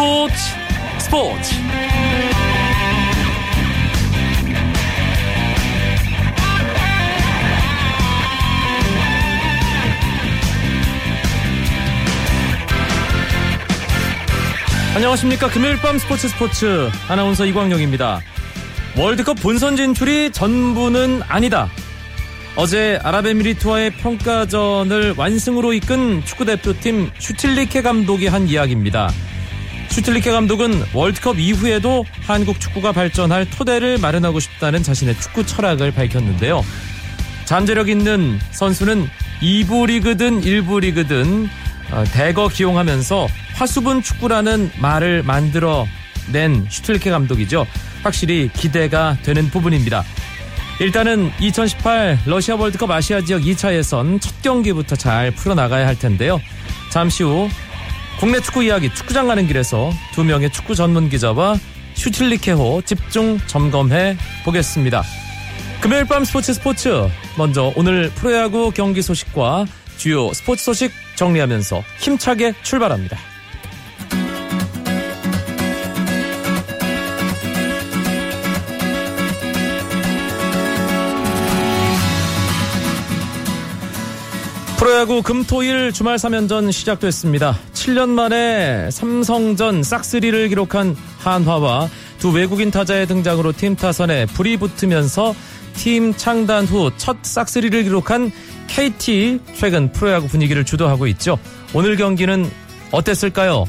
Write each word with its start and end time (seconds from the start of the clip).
스포츠 0.00 0.34
스포츠. 0.98 1.54
안녕하십니까. 14.94 15.48
금요일 15.48 15.76
밤 15.82 15.98
스포츠 15.98 16.28
스포츠. 16.28 16.88
아나운서 17.08 17.44
이광용입니다. 17.44 18.22
월드컵 18.96 19.34
본선 19.42 19.76
진출이 19.76 20.30
전부는 20.32 21.20
아니다. 21.28 21.68
어제 22.56 22.98
아랍에미리트와의 23.02 23.90
평가전을 23.98 25.16
완승으로 25.18 25.74
이끈 25.74 26.24
축구대표팀 26.24 27.10
슈틸리케 27.18 27.82
감독이 27.82 28.28
한 28.28 28.48
이야기입니다. 28.48 29.10
슈틸리케 30.00 30.30
감독은 30.30 30.82
월드컵 30.94 31.38
이후에도 31.38 32.06
한국 32.22 32.58
축구가 32.58 32.92
발전할 32.92 33.50
토대를 33.50 33.98
마련하고 33.98 34.40
싶다는 34.40 34.82
자신의 34.82 35.20
축구 35.20 35.44
철학을 35.44 35.90
밝혔는데요. 35.90 36.64
잠재력 37.44 37.90
있는 37.90 38.38
선수는 38.52 39.06
2부 39.42 39.88
리그든 39.88 40.40
1부 40.40 40.80
리그든 40.80 41.50
어, 41.92 42.04
대거 42.12 42.48
기용하면서 42.48 43.28
화수분 43.56 44.02
축구라는 44.02 44.70
말을 44.78 45.22
만들어 45.22 45.86
낸 46.32 46.66
슈틸리케 46.70 47.10
감독이죠. 47.10 47.66
확실히 48.02 48.48
기대가 48.54 49.18
되는 49.22 49.50
부분입니다. 49.50 50.02
일단은 50.80 51.30
2018 51.40 52.20
러시아 52.24 52.54
월드컵 52.54 52.90
아시아 52.90 53.20
지역 53.20 53.42
2차 53.42 53.74
예선 53.74 54.18
첫 54.18 54.40
경기부터 54.40 54.96
잘 54.96 55.30
풀어나가야 55.30 55.86
할 55.86 55.98
텐데요. 55.98 56.40
잠시 56.90 57.22
후 57.22 57.50
국내 58.20 58.38
축구 58.38 58.62
이야기 58.62 58.92
축구장 58.92 59.28
가는 59.28 59.46
길에서 59.46 59.90
두 60.12 60.24
명의 60.24 60.50
축구 60.50 60.74
전문 60.74 61.08
기자와 61.08 61.56
슈틸리케호 61.94 62.82
집중 62.82 63.38
점검해 63.46 64.18
보겠습니다. 64.44 65.02
금요일 65.80 66.04
밤 66.04 66.26
스포츠 66.26 66.52
스포츠 66.52 67.08
먼저 67.38 67.72
오늘 67.76 68.10
프로야구 68.10 68.72
경기 68.72 69.00
소식과 69.00 69.64
주요 69.96 70.30
스포츠 70.34 70.62
소식 70.64 70.92
정리하면서 71.16 71.82
힘차게 71.98 72.52
출발합니다. 72.62 73.29
프로야구 84.80 85.22
금토일 85.22 85.92
주말 85.92 86.16
3연전 86.16 86.72
시작됐습니다. 86.72 87.58
7년 87.74 88.08
만에 88.08 88.90
삼성전 88.90 89.82
싹스리를 89.82 90.48
기록한 90.48 90.96
한화와 91.18 91.90
두 92.18 92.30
외국인 92.30 92.70
타자의 92.70 93.06
등장으로 93.06 93.52
팀 93.52 93.76
타선에 93.76 94.24
불이 94.24 94.56
붙으면서 94.56 95.34
팀 95.74 96.14
창단 96.14 96.64
후 96.64 96.90
첫 96.96 97.18
싹스리를 97.20 97.82
기록한 97.82 98.32
KT 98.68 99.40
최근 99.52 99.92
프로야구 99.92 100.28
분위기를 100.28 100.64
주도하고 100.64 101.06
있죠. 101.08 101.38
오늘 101.74 101.96
경기는 101.96 102.50
어땠을까요? 102.90 103.66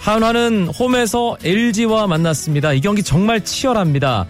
한화는 0.00 0.70
홈에서 0.76 1.36
LG와 1.44 2.08
만났습니다. 2.08 2.72
이 2.72 2.80
경기 2.80 3.04
정말 3.04 3.44
치열합니다. 3.44 4.26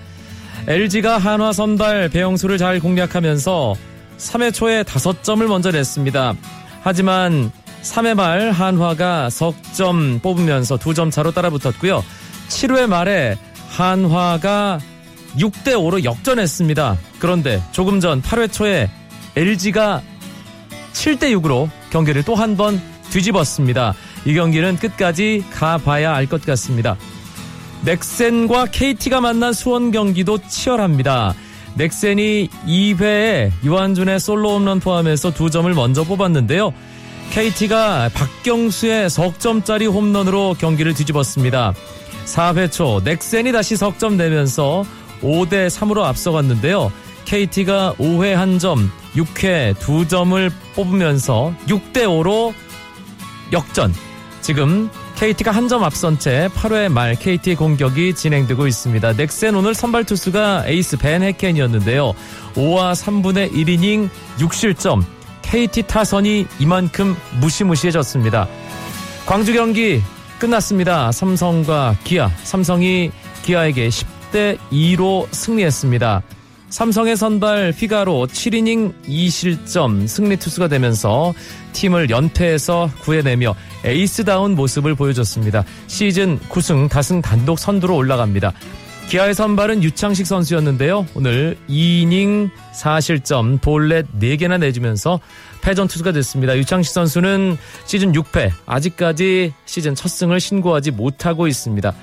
LG가 0.66 1.16
한화 1.16 1.54
선발 1.54 2.10
배영수를 2.10 2.58
잘 2.58 2.80
공략하면서 2.80 3.87
3회 4.18 4.52
초에 4.52 4.82
5점을 4.82 5.46
먼저 5.46 5.70
냈습니다. 5.70 6.34
하지만 6.82 7.50
3회 7.82 8.14
말 8.14 8.50
한화가 8.50 9.30
석점 9.30 10.20
뽑으면서 10.22 10.76
2점 10.76 11.10
차로 11.12 11.30
따라붙었고요. 11.32 12.04
7회 12.48 12.86
말에 12.86 13.36
한화가 13.68 14.80
6대 15.36 15.74
5로 15.74 16.04
역전했습니다. 16.04 16.96
그런데 17.18 17.62
조금 17.72 18.00
전 18.00 18.20
8회 18.22 18.52
초에 18.52 18.90
LG가 19.36 20.02
7대 20.92 21.32
6으로 21.40 21.68
경기를 21.90 22.22
또 22.24 22.34
한 22.34 22.56
번 22.56 22.80
뒤집었습니다. 23.10 23.94
이 24.26 24.34
경기는 24.34 24.76
끝까지 24.76 25.44
가봐야 25.54 26.14
알 26.14 26.26
것 26.26 26.44
같습니다. 26.44 26.96
넥센과 27.84 28.66
KT가 28.66 29.20
만난 29.20 29.52
수원 29.52 29.90
경기도 29.92 30.38
치열합니다. 30.48 31.34
넥센이 31.78 32.48
2회에 32.66 33.52
유한준의 33.64 34.18
솔로 34.18 34.54
홈런 34.56 34.80
포함해서 34.80 35.32
두 35.32 35.48
점을 35.48 35.72
먼저 35.72 36.02
뽑았는데요. 36.02 36.74
KT가 37.30 38.10
박경수의 38.12 39.08
석점짜리 39.08 39.86
홈런으로 39.86 40.56
경기를 40.58 40.92
뒤집었습니다. 40.92 41.74
4회 42.24 42.70
초 42.72 43.00
넥센이 43.04 43.52
다시 43.52 43.76
석점 43.76 44.16
내면서 44.16 44.84
5대 45.22 45.68
3으로 45.68 46.02
앞서갔는데요. 46.02 46.92
KT가 47.24 47.94
5회 47.98 48.34
1점, 48.36 48.88
6회 49.14 49.74
2점을 49.74 50.50
뽑으면서 50.74 51.54
6대 51.66 52.04
5로 52.06 52.52
역전. 53.52 53.94
지금 54.40 54.90
KT가 55.18 55.50
한 55.50 55.66
점 55.68 55.82
앞선 55.82 56.18
채 56.18 56.48
8회 56.54 56.88
말 56.90 57.16
KT의 57.16 57.56
공격이 57.56 58.14
진행되고 58.14 58.68
있습니다. 58.68 59.14
넥센 59.14 59.54
오늘 59.56 59.74
선발 59.74 60.04
투수가 60.04 60.64
에이스 60.68 60.96
벤 60.96 61.22
해켄이었는데요. 61.24 62.14
5와 62.54 62.92
3분의 62.94 63.52
1이닝 63.52 64.08
6실점. 64.38 65.02
KT 65.42 65.82
타선이 65.82 66.46
이만큼 66.60 67.16
무시무시해졌습니다. 67.40 68.46
광주 69.26 69.52
경기 69.52 70.00
끝났습니다. 70.38 71.10
삼성과 71.10 71.96
기아. 72.04 72.28
삼성이 72.44 73.10
기아에게 73.42 73.88
10대 73.88 74.58
2로 74.70 75.26
승리했습니다. 75.32 76.22
삼성의 76.70 77.16
선발 77.16 77.72
피가로 77.72 78.26
7이닝 78.26 78.92
2실점 79.06 80.06
승리 80.06 80.36
투수가 80.36 80.68
되면서 80.68 81.32
팀을 81.72 82.10
연패에서 82.10 82.90
구해내며 83.00 83.54
에이스다운 83.84 84.54
모습을 84.54 84.94
보여줬습니다. 84.94 85.64
시즌 85.86 86.38
9승 86.38 86.90
다승 86.90 87.22
단독 87.22 87.58
선두로 87.58 87.96
올라갑니다. 87.96 88.52
기아의 89.08 89.32
선발은 89.32 89.82
유창식 89.82 90.26
선수였는데요. 90.26 91.06
오늘 91.14 91.56
2이닝 91.70 92.50
4실점 92.74 93.62
볼넷 93.62 94.06
4개나 94.20 94.58
내주면서 94.58 95.18
패전 95.62 95.88
투수가 95.88 96.12
됐습니다. 96.12 96.54
유창식 96.58 96.92
선수는 96.92 97.56
시즌 97.86 98.12
6패 98.12 98.50
아직까지 98.66 99.54
시즌 99.64 99.94
첫 99.94 100.08
승을 100.08 100.40
신고하지 100.40 100.90
못하고 100.90 101.46
있습니다. 101.46 101.94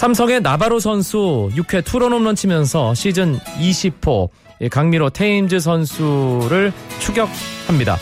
삼성의 0.00 0.40
나바로 0.40 0.80
선수 0.80 1.50
6회 1.52 1.84
투런 1.84 2.14
홈런 2.14 2.34
치면서 2.34 2.94
시즌 2.94 3.38
20호 3.38 4.30
강미로 4.70 5.10
테임즈 5.10 5.60
선수를 5.60 6.72
추격합니다. 7.00 7.98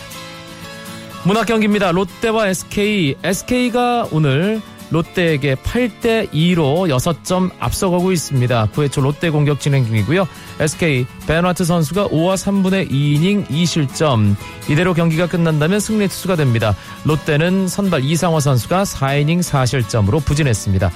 문학 1.25 1.45
경기입니다. 1.45 1.91
롯데와 1.91 2.47
SK. 2.47 3.15
SK가 3.21 4.07
오늘 4.13 4.61
롯데에게 4.91 5.55
8대 5.55 6.31
2로 6.31 6.87
6점 6.87 7.51
앞서가고 7.59 8.13
있습니다. 8.13 8.67
9회 8.67 8.89
초 8.89 9.01
롯데 9.01 9.29
공격 9.29 9.59
진행 9.59 9.85
중이고요. 9.85 10.25
SK 10.61 11.05
베너트 11.27 11.65
선수가 11.65 12.07
5와 12.07 12.35
3분의 12.35 12.89
2이닝 12.89 13.47
2실점. 13.47 14.37
이대로 14.69 14.93
경기가 14.93 15.27
끝난다면 15.27 15.81
승리 15.81 16.07
투수가 16.07 16.37
됩니다. 16.37 16.77
롯데는 17.03 17.67
선발 17.67 18.05
이상호 18.05 18.39
선수가 18.39 18.83
4이닝 18.83 19.39
4실점으로 19.39 20.23
부진했습니다. 20.23 20.89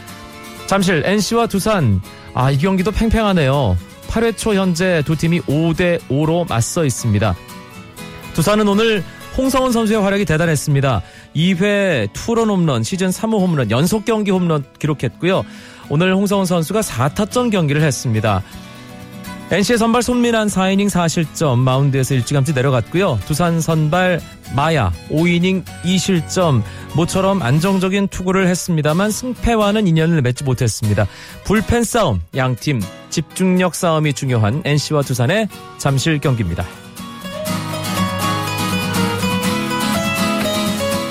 잠실 0.73 1.03
NC와 1.05 1.45
두산 1.45 2.01
아 2.33 2.51
이 2.51 2.57
경기도 2.57 2.89
팽팽하네요. 2.89 3.77
8회 4.07 4.35
초 4.35 4.55
현재 4.55 5.03
두 5.05 5.15
팀이 5.15 5.41
5대 5.41 5.99
5로 6.09 6.49
맞서 6.49 6.83
있습니다. 6.83 7.35
두산은 8.33 8.67
오늘 8.67 9.03
홍성훈 9.37 9.71
선수의 9.71 10.01
활약이 10.01 10.25
대단했습니다. 10.25 11.03
2회 11.35 12.09
투런 12.13 12.49
홈런, 12.49 12.81
시즌 12.81 13.09
3호 13.09 13.39
홈런, 13.39 13.69
연속 13.69 14.03
경기 14.03 14.31
홈런 14.31 14.63
기록했고요. 14.79 15.45
오늘 15.89 16.15
홍성훈 16.15 16.47
선수가 16.47 16.81
4타점 16.81 17.51
경기를 17.51 17.83
했습니다. 17.83 18.41
NC의 19.51 19.77
선발 19.77 20.01
손민환 20.01 20.47
4이닝 20.47 20.89
4실점 20.89 21.59
마운드에서 21.59 22.15
일찌감치 22.15 22.53
내려갔고요. 22.53 23.19
두산 23.27 23.61
선발 23.61 24.19
마야 24.55 24.91
5이닝 25.09 25.63
2실점 25.83 26.63
모처럼 26.95 27.41
안정적인 27.41 28.07
투구를 28.07 28.47
했습니다만 28.47 29.11
승패와는 29.11 29.85
인연을 29.87 30.21
맺지 30.21 30.43
못했습니다. 30.43 31.07
불펜 31.43 31.83
싸움 31.83 32.21
양팀 32.35 32.81
집중력 33.09 33.75
싸움이 33.75 34.13
중요한 34.13 34.61
NC와 34.65 35.03
두산의 35.03 35.47
잠실 35.77 36.19
경기입니다. 36.19 36.65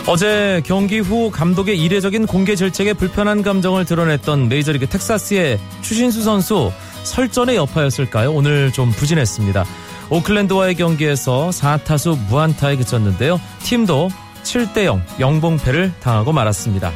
어제 0.08 0.60
경기 0.66 0.98
후 0.98 1.30
감독의 1.30 1.80
이례적인 1.80 2.26
공개 2.26 2.56
질책에 2.56 2.92
불편한 2.94 3.42
감정을 3.42 3.84
드러냈던 3.84 4.48
메이저리그 4.48 4.88
텍사스의 4.88 5.60
추신수 5.80 6.22
선수 6.22 6.72
설전의 7.04 7.56
여파였을까요? 7.56 8.32
오늘 8.32 8.72
좀 8.72 8.90
부진했습니다. 8.90 9.64
오클랜드와의 10.10 10.74
경기에서 10.74 11.50
4타수 11.50 12.18
무안타에 12.28 12.76
그쳤는데요. 12.76 13.40
팀도 13.62 14.10
7대0 14.42 15.00
영봉패를 15.20 15.92
당하고 16.00 16.32
말았습니다. 16.32 16.92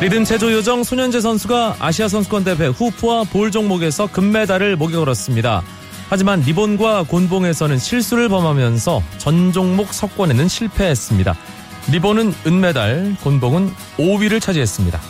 리듬 0.00 0.24
체조 0.24 0.52
요정 0.52 0.84
손연재 0.84 1.20
선수가 1.20 1.76
아시아 1.80 2.06
선수권 2.06 2.44
대회 2.44 2.68
후프와 2.68 3.24
볼 3.24 3.50
종목에서 3.50 4.06
금메달을 4.06 4.76
목에 4.76 4.94
걸었습니다. 4.94 5.62
하지만 6.08 6.40
리본과 6.40 7.02
곤봉에서는 7.02 7.78
실수를 7.78 8.28
범하면서 8.28 9.02
전 9.18 9.52
종목 9.52 9.92
석권에는 9.92 10.46
실패했습니다. 10.46 11.34
리본은 11.90 12.32
은메달, 12.46 13.16
곤봉은 13.22 13.72
5위를 13.98 14.40
차지했습니다. 14.40 15.00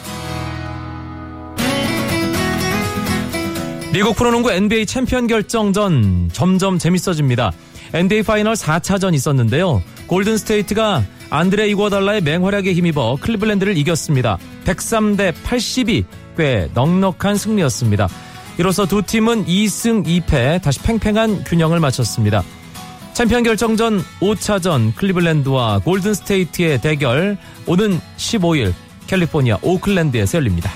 미국 3.98 4.14
프로농구 4.14 4.52
NBA 4.52 4.86
챔피언 4.86 5.26
결정전 5.26 6.30
점점 6.32 6.78
재밌어집니다. 6.78 7.50
NBA 7.92 8.22
파이널 8.22 8.54
4차전 8.54 9.12
있었는데요. 9.12 9.82
골든 10.06 10.38
스테이트가 10.38 11.02
안드레 11.30 11.68
이궈달라의 11.70 12.20
맹활약에 12.20 12.74
힘입어 12.74 13.18
클리블랜드를 13.20 13.76
이겼습니다. 13.76 14.38
103대 14.64 15.34
82, 15.42 16.04
꽤 16.36 16.70
넉넉한 16.74 17.34
승리였습니다. 17.34 18.08
이로써 18.58 18.86
두 18.86 19.02
팀은 19.02 19.46
2승 19.46 20.06
2패 20.06 20.62
다시 20.62 20.80
팽팽한 20.80 21.42
균형을 21.42 21.80
맞췄습니다. 21.80 22.44
챔피언 23.14 23.42
결정전 23.42 24.04
5차전 24.20 24.94
클리블랜드와 24.94 25.80
골든 25.80 26.14
스테이트의 26.14 26.80
대결 26.82 27.36
오는 27.66 28.00
15일 28.16 28.74
캘리포니아 29.08 29.58
오클랜드에서 29.60 30.38
열립니다. 30.38 30.70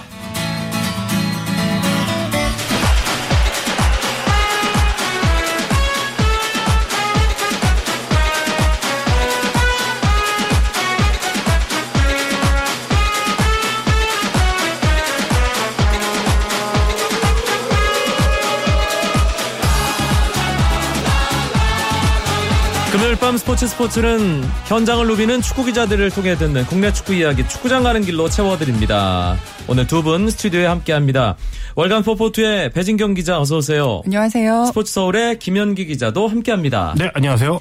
스포츠 23.53 23.67
스포츠는 23.67 24.43
현장을 24.67 25.07
누비는 25.09 25.43
축구 25.43 25.67
기자들을 25.67 26.09
통해 26.13 26.37
듣는 26.39 26.65
국내 26.65 26.91
축구 26.91 27.13
이야기 27.13 27.47
축구장 27.47 27.83
가는 27.83 28.01
길로 28.01 28.31
채워드립니다. 28.31 29.37
오늘 29.69 29.87
두 29.87 30.03
분 30.03 30.31
스튜디오에 30.31 30.65
함께합니다. 30.65 31.37
월간 31.77 32.03
포포투의 32.03 32.71
배진경 32.71 33.13
기자 33.13 33.39
어서 33.39 33.59
오세요. 33.59 34.01
안녕하세요. 34.07 34.65
스포츠 34.65 34.91
서울의 34.95 35.39
김현기 35.39 35.85
기자도 35.85 36.29
함께합니다. 36.29 36.95
네, 36.97 37.11
안녕하세요. 37.13 37.61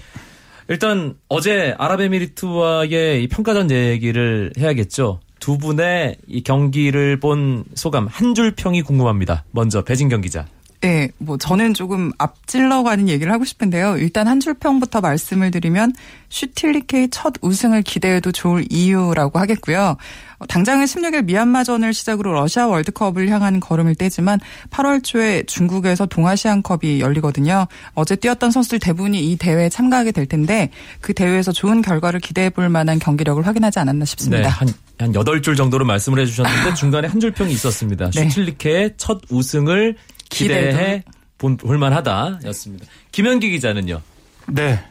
일단 0.69 1.15
어제 1.27 1.75
아랍에미리트와의 1.77 3.27
평가전 3.27 3.69
얘기를 3.71 4.53
해야겠죠. 4.57 5.19
두 5.41 5.57
분의 5.57 6.15
이 6.25 6.41
경기를 6.41 7.19
본 7.19 7.65
소감 7.75 8.07
한 8.07 8.33
줄 8.33 8.51
평이 8.55 8.83
궁금합니다. 8.83 9.43
먼저 9.51 9.81
배진경 9.83 10.21
기자. 10.21 10.45
네, 10.81 11.09
뭐 11.19 11.37
저는 11.37 11.75
조금 11.75 12.11
앞질러 12.17 12.81
가는 12.81 13.07
얘기를 13.07 13.31
하고 13.31 13.45
싶은데요. 13.45 13.97
일단 13.97 14.27
한 14.27 14.39
줄 14.41 14.55
평부터 14.55 14.99
말씀을 15.01 15.51
드리면 15.51 15.93
슈틸리케의 16.29 17.09
첫 17.11 17.33
우승을 17.41 17.83
기대해도 17.83 18.31
좋을 18.31 18.65
이유라고 18.71 19.37
하겠고요. 19.37 19.95
어, 20.39 20.45
당장은 20.47 20.85
16일 20.85 21.25
미얀마전을 21.25 21.93
시작으로 21.93 22.33
러시아 22.33 22.65
월드컵을 22.65 23.29
향하는 23.29 23.59
걸음을 23.59 23.93
떼지만 23.93 24.39
8월 24.71 25.03
초에 25.03 25.43
중국에서 25.43 26.07
동아시안컵이 26.07 26.99
열리거든요. 26.99 27.67
어제 27.93 28.15
뛰었던 28.15 28.49
선수들 28.49 28.79
대부분이 28.79 29.31
이 29.31 29.35
대회에 29.35 29.69
참가하게 29.69 30.11
될 30.13 30.25
텐데 30.25 30.71
그 30.99 31.13
대회에서 31.13 31.51
좋은 31.51 31.83
결과를 31.83 32.19
기대해 32.21 32.49
볼 32.49 32.69
만한 32.69 32.97
경기력을 32.97 33.45
확인하지 33.45 33.77
않았나 33.77 34.05
싶습니다. 34.05 34.41
네, 34.41 34.47
한, 34.47 34.67
한 34.97 35.11
8줄 35.13 35.55
정도로 35.55 35.85
말씀을 35.85 36.17
해주셨는데 36.21 36.73
중간에 36.73 37.07
한 37.07 37.19
줄 37.19 37.29
평이 37.31 37.51
있었습니다. 37.53 38.09
네. 38.09 38.29
슈틸리케의 38.29 38.93
첫 38.97 39.21
우승을 39.29 39.95
기대해 40.31 41.03
본, 41.37 41.57
볼만하다 41.57 42.39
였습니다. 42.45 42.85
김현기 43.11 43.49
기자는요. 43.51 44.01
네. 44.47 44.83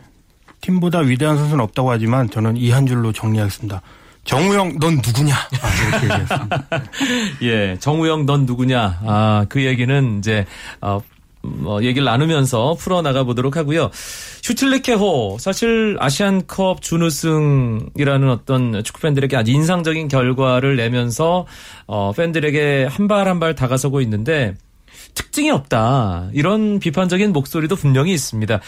팀보다 0.60 0.98
위대한 1.00 1.37
선수는 1.38 1.62
없다고 1.64 1.90
하지만 1.90 2.28
저는 2.31 2.56
이 2.56 2.70
한 2.70 2.87
줄로 2.87 3.12
정리하겠습니다. 3.12 3.81
정우영, 4.25 4.78
넌 4.78 4.96
누구냐? 4.96 5.34
아, 5.34 5.88
이렇게 5.88 6.04
얘기했습니다. 6.04 6.66
예, 7.42 7.76
정우영 7.81 8.26
넌 8.26 8.44
누구냐? 8.44 9.00
아, 9.06 9.46
그 9.48 9.64
얘기는 9.64 10.19
이제 10.19 10.44
어, 10.82 11.00
뭐 11.43 11.82
얘기를 11.82 12.04
나누면서 12.04 12.75
풀어 12.78 13.00
나가 13.00 13.25
보도록 13.25 13.56
하고요. 13.56 13.90
슈틸리케호 14.43 15.38
사실 15.40 15.96
아시안컵 15.98 16.82
준우승이라는 16.82 18.28
어떤 18.28 18.84
축구 18.84 19.00
팬들에게 19.00 19.34
아주 19.38 19.52
인상적인 19.52 20.08
결과를 20.08 20.76
내면서 20.76 21.46
어, 21.86 22.12
팬들에게 22.14 22.88
한 22.90 23.08
발 23.08 23.26
한 23.26 23.40
발 23.40 23.54
다가서고 23.54 24.02
있는데 24.02 24.54
특징이 25.14 25.50
없다. 25.50 26.28
이런 26.32 26.78
비판적인 26.78 27.32
목소리도 27.32 27.76
분명히 27.76 28.12
있습니다. 28.12 28.60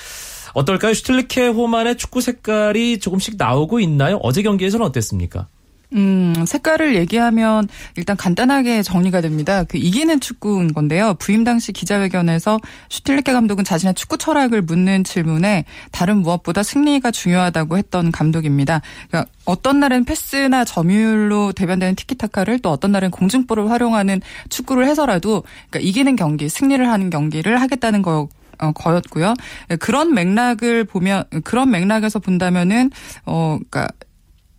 어떨까요? 0.55 0.95
슈틸리케 0.95 1.49
호만의 1.49 1.97
축구 1.97 2.21
색깔이 2.21 2.99
조금씩 2.99 3.37
나오고 3.39 3.81
있나요? 3.81 4.19
어제 4.23 4.43
경기에서는 4.43 4.85
어땠습니까? 4.87 5.49
음, 5.95 6.35
색깔을 6.47 6.97
얘기하면 6.97 7.69
일단 7.97 8.17
간단하게 8.17 8.83
정리가 8.83 9.21
됩니다. 9.21 9.65
그 9.65 9.79
이기는 9.79 10.21
축구인 10.21 10.73
건데요. 10.73 11.15
부임 11.19 11.45
당시 11.45 11.73
기자회견에서 11.73 12.61
슈틸리케 12.89 13.33
감독은 13.33 13.65
자신의 13.65 13.95
축구 13.95 14.19
철학을 14.19 14.63
묻는 14.63 15.05
질문에 15.05 15.65
다른 15.91 16.19
무엇보다 16.19 16.63
승리가 16.63 17.11
중요하다고 17.11 17.79
했던 17.79 18.11
감독입니다. 18.13 18.81
그러니까 19.09 19.31
어떤 19.45 19.81
날은 19.81 20.05
패스나 20.05 20.65
점유율로 20.65 21.53
대변되는 21.53 21.95
티키타카를 21.97 22.61
또 22.61 22.71
어떤 22.71 22.93
날은 22.93 23.11
공중볼을 23.11 23.71
활용하는 23.71 24.21
축구를 24.49 24.87
해서라도 24.87 25.43
그러니까 25.71 25.89
이기는 25.89 26.17
경기, 26.17 26.49
승리를 26.49 26.89
하는 26.89 27.11
경기를 27.11 27.61
하겠다는 27.61 28.03
거 28.03 28.29
어, 28.59 28.73
거였고요. 28.73 29.35
그런 29.81 30.15
맥락을 30.15 30.85
보면 30.85 31.25
그런 31.43 31.71
맥락에서 31.71 32.21
본다면은 32.21 32.91
어 33.27 33.59
그러니까 33.59 33.89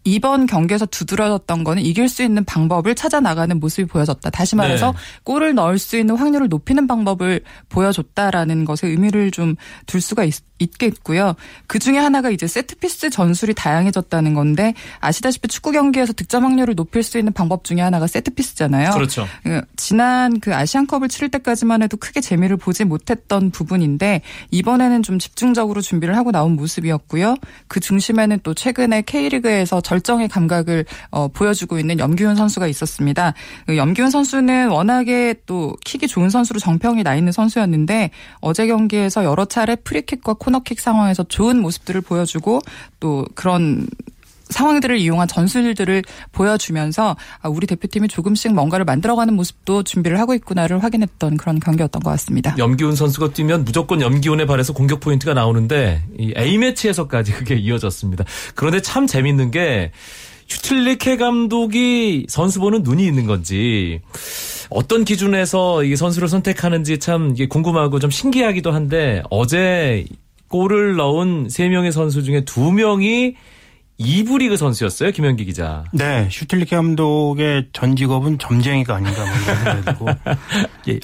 이번 0.04 0.46
경기에서 0.46 0.86
두드러졌던 0.86 1.64
거는 1.64 1.84
이길 1.84 2.10
수 2.10 2.24
있는 2.24 2.44
방법을 2.44 2.96
찾아 2.96 3.20
나가는 3.20 3.60
모습이 3.60 3.88
보여졌다. 3.88 4.30
다시 4.30 4.56
말해서 4.56 4.92
네. 4.92 4.98
골을 5.24 5.56
넣을 5.56 5.80
수 5.80 5.98
있는 5.98 6.16
확률을 6.18 6.50
높이는 6.50 6.88
방법을 6.88 7.42
보여줬다라는 7.70 8.66
것에 8.66 8.88
의미를 8.88 9.32
좀 9.32 9.56
둘 9.86 10.02
수가 10.02 10.24
있, 10.24 10.36
있겠고요. 10.60 11.36
그 11.68 11.80
중에 11.80 11.98
하나가 11.98 12.30
이제 12.30 12.48
세트피스 12.48 13.10
전술이 13.10 13.54
다양해졌다는 13.54 14.34
건데 14.34 14.74
아시다시피 15.00 15.48
축구 15.48 15.72
경기에서 15.72 16.14
득점 16.14 16.44
확률을 16.44 16.76
높일 16.76 17.04
수 17.04 17.18
있는 17.18 17.34
방법 17.34 17.64
중에 17.64 17.82
하나가 17.82 18.08
세트피스잖아요. 18.08 18.92
그렇죠. 18.92 19.28
그 19.44 19.62
지난 19.76 20.40
그 20.40 20.56
아시안컵을 20.56 21.10
치를 21.10 21.30
때까지만 21.30 21.84
해도 21.84 21.98
크게 21.98 22.22
재미를 22.22 22.58
보지 22.58 22.86
못했던 22.86 23.52
부분인데 23.52 24.22
이번에는 24.52 25.04
좀 25.04 25.20
집중적으로 25.20 25.82
준비를 25.82 26.16
하고 26.16 26.32
나온 26.32 26.56
모습이었고요. 26.56 27.36
그 27.68 27.80
중심에는 27.80 28.40
또 28.44 28.54
최근에 28.54 29.04
K리그에서 29.04 29.82
절정의 29.94 30.28
감각을 30.28 30.86
어, 31.12 31.28
보여주고 31.28 31.78
있는 31.78 32.00
염기훈 32.00 32.36
선수가 32.36 32.68
있었습니다. 32.68 33.34
그 33.68 33.78
염기훈 33.78 34.10
선수는 34.10 34.70
워낙에 34.70 35.36
또 35.46 35.76
킥이 35.86 36.08
좋은 36.08 36.30
선수로 36.30 36.60
정평이 36.60 37.04
나 37.04 37.16
있는 37.16 37.32
선수였는데 37.32 38.10
어제 38.42 38.66
경기에서 38.66 39.24
여러 39.24 39.46
차례 39.46 39.76
프리킥과 39.76 40.34
코너킥 40.34 40.80
상황에서 40.80 41.24
좋은 41.24 41.62
모습들을 41.62 42.02
보여주고 42.02 42.60
또 43.00 43.26
그런 43.36 43.88
상황들을 44.54 44.98
이용한 44.98 45.28
전술들을 45.28 46.04
보여주면서 46.32 47.18
아, 47.42 47.50
우리 47.50 47.68
대표팀이 47.68 48.08
조금씩 48.08 48.54
뭔가를 48.54 48.86
만들어가는 48.86 49.34
모습도 49.34 49.84
준비를 49.84 50.20
하고 50.20 50.34
있구나를 50.34 50.84
확인했던 50.84 51.38
그런 51.38 51.60
경기였던 51.60 52.02
것 52.02 52.10
같습니다. 52.12 52.56
염기훈 52.58 52.96
선수가 52.96 53.34
뛰면 53.34 53.66
무조건 53.66 54.02
염기훈의 54.02 54.46
발에서 54.46 54.74
공격 54.74 55.00
포인트가 55.00 55.34
나오는데 55.34 56.04
이 56.18 56.34
A 56.38 56.58
매치에서까지 56.58 57.34
그게 57.34 57.56
이어졌습니다. 57.56 58.24
그런데 58.56 58.82
참 58.82 59.08
재밌는 59.08 59.52
게 59.52 59.92
슈틸리케 60.48 61.18
감독이 61.18 62.26
선수 62.30 62.60
보는 62.60 62.84
눈이 62.84 63.06
있는 63.06 63.26
건지 63.26 64.02
어떤 64.70 65.06
기준에서 65.06 65.84
이 65.84 65.96
선수를 65.96 66.28
선택하는지 66.28 67.00
참 67.00 67.36
궁금하고 67.50 68.00
좀 68.00 68.10
신기하기도 68.10 68.72
한데 68.72 69.24
어제 69.30 70.06
골을 70.48 70.96
넣은 70.96 71.48
세 71.50 71.68
명의 71.70 71.92
선수 71.92 72.24
중에 72.24 72.46
두 72.46 72.72
명이 72.72 73.36
이부 73.98 74.38
리그 74.40 74.58
선수였어요, 74.58 75.12
김현기 75.12 75.46
기자. 75.46 75.84
네, 75.94 76.28
슈틸리케 76.32 76.76
감독의 76.76 77.68
전 77.74 77.96
직업은 77.96 78.40
점쟁이가 78.40 78.96
아닌가 78.96 79.24
뭐 79.26 79.34
생각이 79.56 79.82
들고 79.86 80.08
예, 80.90 81.00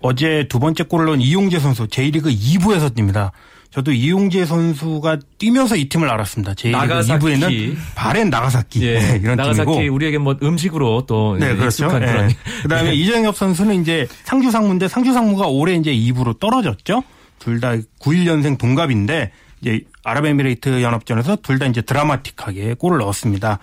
어제 0.00 0.46
두 0.48 0.58
번째 0.58 0.84
골을 0.84 1.06
넣은 1.06 1.20
이용재 1.20 1.60
선수 1.60 1.86
J리그 1.86 2.30
2부에서 2.30 2.94
뜁니다. 2.94 3.30
저도 3.70 3.90
이용재 3.92 4.44
선수가 4.44 5.18
뛰면서 5.38 5.76
이 5.76 5.88
팀을 5.88 6.10
알았습니다. 6.10 6.52
J리그 6.54 6.76
나가사키. 6.76 7.24
2부에는 7.24 7.76
바렌 7.94 8.28
나가사키 8.28 8.86
예, 8.86 8.98
네, 8.98 9.20
이런 9.22 9.36
나가사키 9.36 9.72
팀이고 9.72 9.94
우리에게 9.94 10.18
뭐 10.18 10.36
음식으로 10.42 11.04
또 11.06 11.36
네, 11.38 11.54
그렇죠. 11.54 11.86
익숙한 11.86 12.00
그런 12.00 12.30
예. 12.30 12.36
그다음에 12.64 12.92
이정협 12.94 13.34
선수는 13.36 13.80
이제 13.80 14.06
상주 14.24 14.50
상무인데 14.50 14.88
상주 14.88 15.14
상무가 15.14 15.46
올해 15.46 15.74
이제 15.74 15.90
2부로 15.94 16.38
떨어졌죠. 16.38 17.02
둘 17.38 17.60
다 17.60 17.74
91년생 18.00 18.58
동갑인데 18.58 19.32
이제 19.62 19.80
아랍에미레이트 20.04 20.82
연합전에서 20.82 21.36
둘 21.36 21.58
다 21.58 21.66
이제 21.66 21.80
드라마틱하게 21.82 22.74
골을 22.74 22.98
넣었습니다. 22.98 23.58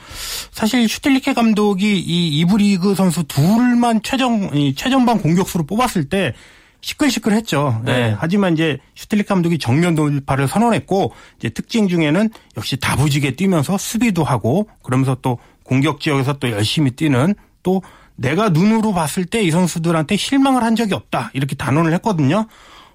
사실 0.51 0.87
슈틸리케 0.87 1.33
감독이 1.33 1.99
이 1.99 2.39
2부 2.39 2.55
리그 2.57 2.95
선수 2.95 3.23
둘만 3.23 4.01
최정 4.03 4.49
최전방 4.75 5.19
공격수로 5.21 5.65
뽑았을 5.65 6.05
때 6.07 6.33
시끌시끌했죠. 6.81 7.81
네. 7.83 8.09
네. 8.09 8.15
하지만 8.17 8.53
이제 8.53 8.77
슈틸리케 8.95 9.27
감독이 9.27 9.59
정면 9.59 9.95
돌파를 9.95 10.47
선언했고 10.47 11.13
이제 11.37 11.49
특징 11.49 11.89
중에는 11.89 12.29
역시 12.55 12.77
다부지게 12.77 13.35
뛰면서 13.35 13.77
수비도 13.77 14.23
하고 14.23 14.69
그러면서 14.81 15.17
또 15.21 15.39
공격 15.63 15.99
지역에서 15.99 16.33
또 16.39 16.49
열심히 16.49 16.91
뛰는 16.91 17.35
또 17.63 17.81
내가 18.15 18.49
눈으로 18.49 18.93
봤을 18.93 19.25
때 19.25 19.41
이 19.43 19.51
선수들한테 19.51 20.15
실망을 20.15 20.63
한 20.63 20.75
적이 20.75 20.93
없다 20.93 21.31
이렇게 21.33 21.55
단언을 21.55 21.93
했거든요. 21.95 22.47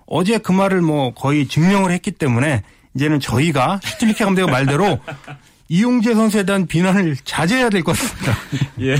어제 0.06 0.38
그 0.38 0.52
말을 0.52 0.80
뭐 0.82 1.12
거의 1.14 1.46
증명을 1.46 1.90
했기 1.92 2.10
때문에 2.10 2.62
이제는 2.94 3.20
저희가 3.20 3.80
슈틸리케 3.82 4.24
감독의 4.24 4.50
말대로 4.50 4.98
이용재 5.68 6.14
선수에 6.14 6.44
대한 6.44 6.66
비난을 6.66 7.16
자제해야 7.24 7.70
될 7.70 7.82
것 7.82 7.96
같습니다. 7.96 8.36
예. 8.80 8.96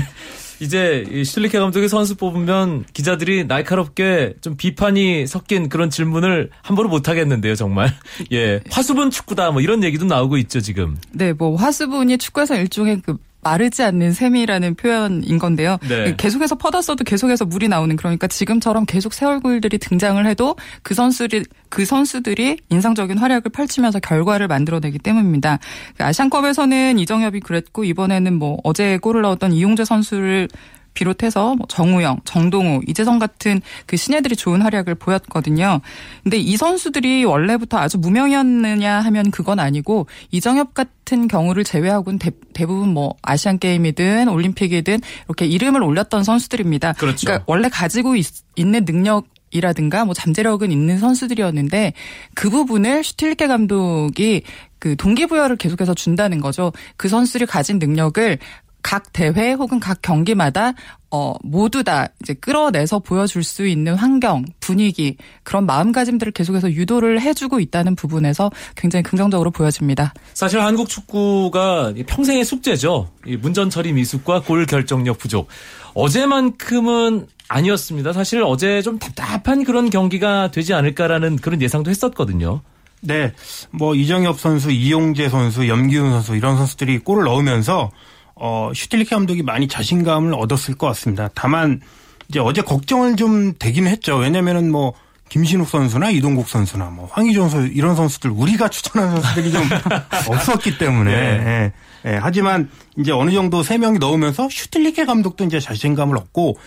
이제 0.61 1.03
슈틸리케 1.25 1.59
감독의 1.59 1.89
선수 1.89 2.15
뽑으면 2.15 2.85
기자들이 2.93 3.43
날카롭게 3.45 4.35
좀 4.41 4.55
비판이 4.55 5.27
섞인 5.27 5.67
그런 5.67 5.89
질문을 5.89 6.49
함부로 6.61 6.87
못 6.87 7.09
하겠는데요, 7.09 7.55
정말. 7.55 7.93
예. 8.31 8.61
화수분 8.71 9.11
축구다 9.11 9.51
뭐 9.51 9.61
이런 9.61 9.83
얘기도 9.83 10.05
나오고 10.05 10.37
있죠, 10.37 10.61
지금. 10.61 10.95
네, 11.11 11.33
뭐 11.33 11.55
화수분이 11.55 12.17
축구에서 12.17 12.55
일종의 12.55 13.01
그 13.05 13.17
마르지 13.45 13.83
않는 13.83 14.11
셈이라는 14.11 14.73
표현인 14.73 15.37
건데요. 15.37 15.77
네. 15.87 16.15
계속해서 16.17 16.55
퍼다 16.55 16.81
써도 16.81 17.03
계속해서 17.03 17.45
물이 17.45 17.67
나오는 17.67 17.95
그러니까 17.95 18.25
지금처럼 18.25 18.85
계속 18.85 19.13
새 19.13 19.27
얼굴들이 19.27 19.77
등장을 19.77 20.25
해도 20.25 20.55
그 20.81 20.95
선수들이 20.95 21.45
그 21.69 21.85
선수들이 21.85 22.57
인상적인 22.69 23.19
활약을 23.19 23.51
펼치면서 23.51 23.99
결과를 23.99 24.47
만들어내기 24.47 24.97
때문입니다. 24.97 25.59
그 25.95 26.03
아시안컵에서는 26.03 26.97
이정엽이 26.97 27.41
그랬고 27.41 27.83
이번에는 27.83 28.33
뭐 28.33 28.57
어제 28.63 28.97
골을 28.97 29.21
넣었던 29.21 29.53
이용재 29.53 29.85
선수를 29.85 30.47
비롯해서 30.95 31.55
뭐 31.55 31.67
정우영, 31.69 32.21
정동우, 32.25 32.81
이재성 32.87 33.19
같은 33.19 33.61
그 33.85 33.97
신예들이 33.97 34.35
좋은 34.35 34.63
활약을 34.63 34.95
보였거든요. 34.95 35.81
근데 36.23 36.37
이 36.37 36.57
선수들이 36.57 37.25
원래부터 37.25 37.77
아주 37.77 37.99
무명이었느냐 37.99 39.01
하면 39.01 39.29
그건 39.29 39.59
아니고 39.59 40.07
이정엽 40.31 40.73
같은 40.73 41.27
경우를 41.27 41.63
제외하고는 41.63 42.17
대, 42.17 42.31
부분뭐 42.65 43.15
아시안 43.21 43.59
게임이든 43.59 44.27
올림픽이든 44.27 44.99
이렇게 45.27 45.45
이름을 45.45 45.83
올렸던 45.83 46.23
선수들입니다. 46.23 46.93
그렇죠. 46.93 47.27
그러니까 47.27 47.43
원래 47.47 47.69
가지고 47.69 48.15
있, 48.15 48.25
있는 48.55 48.85
능력 48.85 49.27
이라든가 49.51 50.03
뭐 50.03 50.13
잠재력은 50.13 50.71
있는 50.71 50.97
선수들이었는데 50.97 51.93
그 52.33 52.49
부분을 52.49 53.03
슈틸리케 53.03 53.47
감독이 53.47 54.43
그 54.79 54.95
동기부여를 54.97 55.55
계속해서 55.55 55.93
준다는 55.93 56.41
거죠. 56.41 56.73
그 56.97 57.07
선수들이 57.07 57.45
가진 57.45 57.79
능력을 57.79 58.37
각 58.85 59.11
대회 59.13 59.53
혹은 59.53 59.79
각 59.79 60.03
경기마다 60.03 60.73
어 61.09 61.33
모두 61.41 61.83
다 61.83 62.05
이제 62.21 62.35
끌어내서 62.35 62.99
보여줄 62.99 63.43
수 63.43 63.65
있는 63.65 63.95
환경, 63.95 64.45
분위기 64.59 65.17
그런 65.41 65.65
마음가짐들을 65.65 66.31
계속해서 66.33 66.71
유도를 66.71 67.19
해주고 67.19 67.59
있다는 67.61 67.95
부분에서 67.95 68.51
굉장히 68.75 69.01
긍정적으로 69.01 69.49
보여집니다. 69.49 70.13
사실 70.35 70.61
한국 70.61 70.87
축구가 70.87 71.93
평생의 72.05 72.45
숙제죠. 72.45 73.09
문전 73.39 73.71
처리 73.71 73.91
미숙과 73.91 74.41
골 74.41 74.67
결정력 74.67 75.17
부족. 75.17 75.47
어제만큼은 75.95 77.25
아니었습니다. 77.47 78.13
사실 78.13 78.43
어제 78.43 78.83
좀 78.83 78.99
답답한 78.99 79.63
그런 79.63 79.89
경기가 79.89 80.51
되지 80.51 80.75
않을까라는 80.75 81.37
그런 81.37 81.59
예상도 81.59 81.89
했었거든요. 81.89 82.61
네, 83.01 83.33
뭐 83.71 83.95
이정엽 83.95 84.39
선수, 84.39 84.69
이용재 84.69 85.29
선수, 85.29 85.67
염기훈 85.67 86.11
선수 86.11 86.35
이런 86.35 86.55
선수들이 86.55 86.99
골을 86.99 87.23
넣으면서 87.23 87.89
어, 88.35 88.71
슈틸리케 88.73 89.15
감독이 89.15 89.43
많이 89.43 89.67
자신감을 89.67 90.33
얻었을 90.33 90.75
것 90.75 90.87
같습니다. 90.87 91.29
다만 91.33 91.81
이제 92.29 92.39
어제 92.39 92.61
걱정을 92.61 93.15
좀 93.15 93.53
되긴 93.57 93.87
했죠. 93.87 94.17
왜냐면은 94.17 94.71
뭐 94.71 94.93
김신욱 95.29 95.67
선수나 95.67 96.11
이동국 96.11 96.47
선수나 96.47 96.85
뭐 96.85 97.07
황희종 97.11 97.49
선수 97.49 97.67
이런 97.73 97.95
선수들 97.95 98.29
우리가 98.29 98.69
추천한 98.69 99.11
선수들이 99.11 99.51
좀 99.51 99.63
없었기 100.29 100.77
때문에 100.77 101.11
네. 101.11 101.73
예. 102.05 102.11
예. 102.11 102.19
하지만 102.21 102.69
이제 102.97 103.11
어느 103.11 103.31
정도 103.31 103.63
세 103.63 103.79
명이 103.79 103.97
넣으면서 103.97 104.47
슈틸리케 104.49 105.05
감독도 105.05 105.43
이제 105.45 105.59
자신감을 105.59 106.15
얻고 106.17 106.57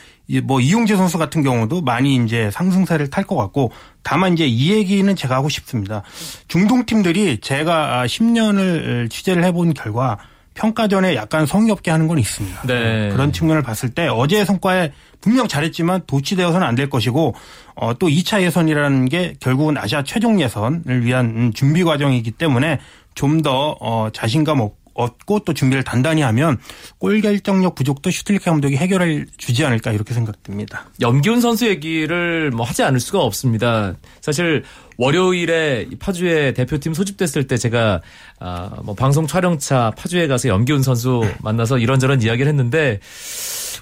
뭐 0.43 0.61
이용재 0.61 0.97
선수 0.97 1.19
같은 1.19 1.43
경우도 1.45 1.83
많이 1.83 2.17
이제 2.17 2.51
상승세를 2.51 3.11
탈 3.11 3.25
것 3.25 3.37
같고 3.37 3.71
다만 4.03 4.33
이제 4.33 4.47
이 4.47 4.73
얘기는 4.73 5.15
제가 5.15 5.37
하고 5.37 5.49
싶습니다. 5.49 6.03
중동 6.49 6.85
팀들이 6.85 7.39
제가 7.41 8.07
10년을 8.07 9.11
취재를 9.11 9.45
해본 9.45 9.75
결과 9.75 10.19
평가전에 10.59 11.15
약간 11.15 11.47
성의 11.47 11.71
없게 11.71 11.91
하는 11.93 12.09
건 12.09 12.19
있습니다. 12.19 12.63
네. 12.67 13.11
그런 13.11 13.33
측면을 13.33 13.63
봤을 13.63 13.91
때 13.91 14.09
어제의 14.09 14.45
성과에 14.45 14.93
분명 15.21 15.47
잘했지만 15.47 16.03
도취되어서는 16.07 16.67
안 16.67 16.79
될 16.79 16.89
것이고 16.91 17.35
어, 17.75 17.95
또 17.99 18.09
2차 18.09 18.43
예선이라는 18.43 19.09
게 19.09 19.35
결국은 19.41 19.77
아시아 19.77 20.05
최종 20.05 20.41
예선을 20.41 21.05
위한 21.05 21.53
준비 21.55 21.83
과정이기 21.83 22.33
때문에 22.33 22.79
좀더 23.15 23.77
어, 23.81 24.11
자신감 24.13 24.61
얻고 24.99 25.41
또 25.41 25.55
준비를 25.55 25.85
단단히 25.85 26.23
하면 26.23 26.59
골 26.99 27.21
결정력 27.21 27.77
부족도 27.77 28.11
슈틸리케 28.11 28.51
감독이 28.51 28.77
해결해 28.77 29.25
주지 29.37 29.65
않을까 29.65 29.93
이렇게 29.93 30.13
생각됩니다. 30.13 30.91
염기훈 31.01 31.41
선수 31.41 31.67
얘기를 31.69 32.51
뭐 32.51 32.67
하지 32.67 32.83
않을 32.83 32.99
수가 32.99 33.21
없습니다. 33.21 33.95
사실 34.21 34.65
월요일에 34.99 35.87
파주에 36.01 36.53
대표팀 36.53 36.95
소집됐을 36.95 37.47
때 37.47 37.57
제가 37.57 38.03
아뭐 38.41 38.95
방송 38.97 39.29
촬영차 39.29 39.93
파주에 39.97 40.27
가서 40.27 40.49
염기훈 40.49 40.83
선수 40.83 41.23
만나서 41.43 41.79
이런저런 41.79 42.21
이야기를 42.21 42.49
했는데 42.49 42.99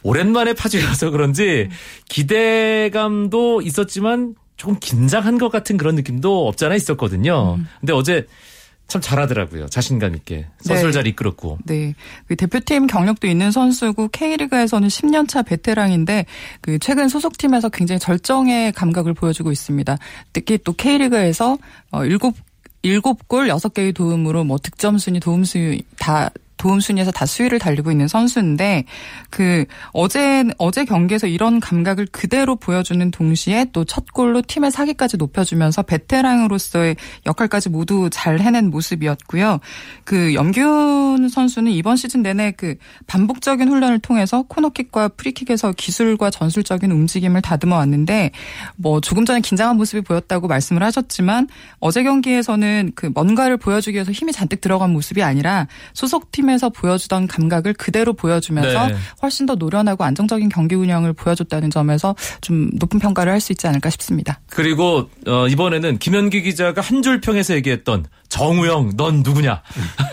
오랜만에 0.03 0.53
파주에 0.53 0.83
가서 0.83 1.11
그런지 1.11 1.69
기대감도 2.11 3.63
있었지만 3.63 4.35
조금 4.59 4.79
긴장한 4.79 5.39
것 5.39 5.51
같은 5.51 5.77
그런 5.77 5.95
느낌도 5.95 6.47
없잖아 6.49 6.75
있었거든요. 6.75 7.57
음. 7.59 7.67
근데 7.81 7.93
어제 7.93 8.27
참 8.89 9.01
잘하더라고요. 9.01 9.67
자신감 9.67 10.15
있게 10.15 10.47
선수를 10.61 10.93
네. 10.93 10.95
잘 10.95 11.07
이끌었고. 11.09 11.59
네. 11.65 11.95
그 12.29 12.37
대표팀 12.37 12.87
경력도 12.87 13.27
있는 13.27 13.51
선수고 13.51 14.09
K리그에서는 14.09 14.87
10년 14.89 15.29
차 15.29 15.43
베테랑인데 15.43 16.27
그 16.61 16.79
최근 16.79 17.09
소속팀에서 17.09 17.69
굉장히 17.69 17.99
절정의 17.99 18.73
감각을 18.73 19.15
보여주고 19.15 19.51
있습니다. 19.51 19.99
특히 20.33 20.59
또 20.59 20.73
K리그에서 20.73 21.59
어 21.91 22.05
7, 22.05 22.19
7골 22.83 23.49
6개의 23.59 23.95
도움으로 23.95 24.45
뭐 24.45 24.59
득점 24.59 24.99
순위, 24.99 25.19
도움 25.19 25.45
순위 25.45 25.83
다 25.99 26.31
도움 26.57 26.81
순위에서 26.81 27.11
다 27.11 27.27
수위를 27.27 27.59
달리고 27.59 27.91
있는 27.91 28.09
선수인데 28.09 28.85
그 29.31 29.65
어제 29.93 30.45
어제 30.59 30.85
경기에서 30.85 31.27
이런 31.27 31.61
감각을 31.61 32.07
그대로 32.13 32.57
보여주는 32.57 33.11
동시에 33.11 33.67
또 33.73 33.87
첫 33.87 34.13
골로 34.13 34.43
팀의 34.43 34.71
사기까지 34.71 35.17
높여주면서 35.17 35.83
베테랑으로서의 35.83 36.97
역할까지 37.25 37.71
모두 37.71 38.11
잘 38.11 38.41
해낸 38.41 38.71
모습이었고요. 38.71 39.61
그 40.05 40.35
염균 40.35 41.29
선수는 41.29 41.73
이번 41.73 41.97
시즌 41.97 42.23
내내 42.23 42.53
그 42.53 42.75
반복적인 43.07 43.69
훈련을 43.69 44.01
통해서 44.01 44.43
코너킥과 44.43 45.09
프리킥에서 45.09 45.73
기술과 45.73 46.31
전술적인 46.31 46.91
움직임을 46.91 47.43
다듬어 47.43 47.77
왔는데 47.77 48.33
뭐 48.77 49.01
조금 49.01 49.25
전에 49.25 49.41
긴장한 49.41 49.77
모습이 49.77 50.03
보였다고 50.03 50.49
말씀을 50.49 50.83
하셨지만 50.83 51.49
어제 51.79 52.03
경기에서는 52.03 52.93
그 52.95 53.07
뭔가를 53.07 53.57
보여주기 53.57 53.95
위해서 53.95 54.13
힘이 54.13 54.33
잔뜩 54.33 54.61
들어간 54.61 54.91
모습이 54.91 55.23
아니라 55.23 55.69
소속팀 55.95 56.46
팀에서 56.47 56.71
보여주던 56.71 57.27
감각을 57.27 57.75
그대로 57.75 58.13
보여주면서 58.13 58.87
네. 58.87 58.97
훨씬 59.23 59.47
더 59.47 59.57
노련하고 59.57 60.05
안정적인 60.05 60.49
경기 60.49 60.75
운영을 60.77 61.13
보여줬다는 61.13 61.71
점에서 61.71 62.15
좀 62.41 62.71
높은 62.75 62.99
평가를 63.01 63.33
할 63.33 63.37
수 63.47 63.53
있지 63.53 63.67
않을까 63.69 63.91
싶습니다. 63.91 64.41
그리고 64.51 65.09
어, 65.27 65.47
이번에는 65.47 65.99
김현기 65.99 66.43
기자가 66.43 66.81
한 66.81 67.03
줄 67.03 67.21
평에서 67.21 67.55
얘기했던 67.57 68.07
정우영 68.29 68.93
넌 68.97 69.23
누구냐? 69.23 69.63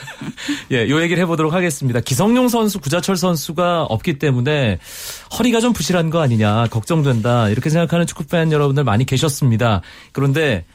예, 0.72 0.88
요 0.90 1.02
얘기를 1.02 1.22
해보도록 1.24 1.54
하겠습니다. 1.54 2.02
기성용 2.02 2.50
선수, 2.50 2.80
구자철 2.80 3.16
선수가 3.16 3.84
없기 3.84 4.20
때문에 4.20 4.78
허리가 5.40 5.60
좀 5.62 5.72
부실한 5.74 6.10
거 6.10 6.22
아니냐 6.22 6.68
걱정된다 6.70 7.50
이렇게 7.50 7.70
생각하는 7.70 8.06
축구 8.06 8.26
팬 8.26 8.52
여러분들 8.52 8.84
많이 8.84 9.06
계셨습니다. 9.06 9.82
그런데 10.12 10.66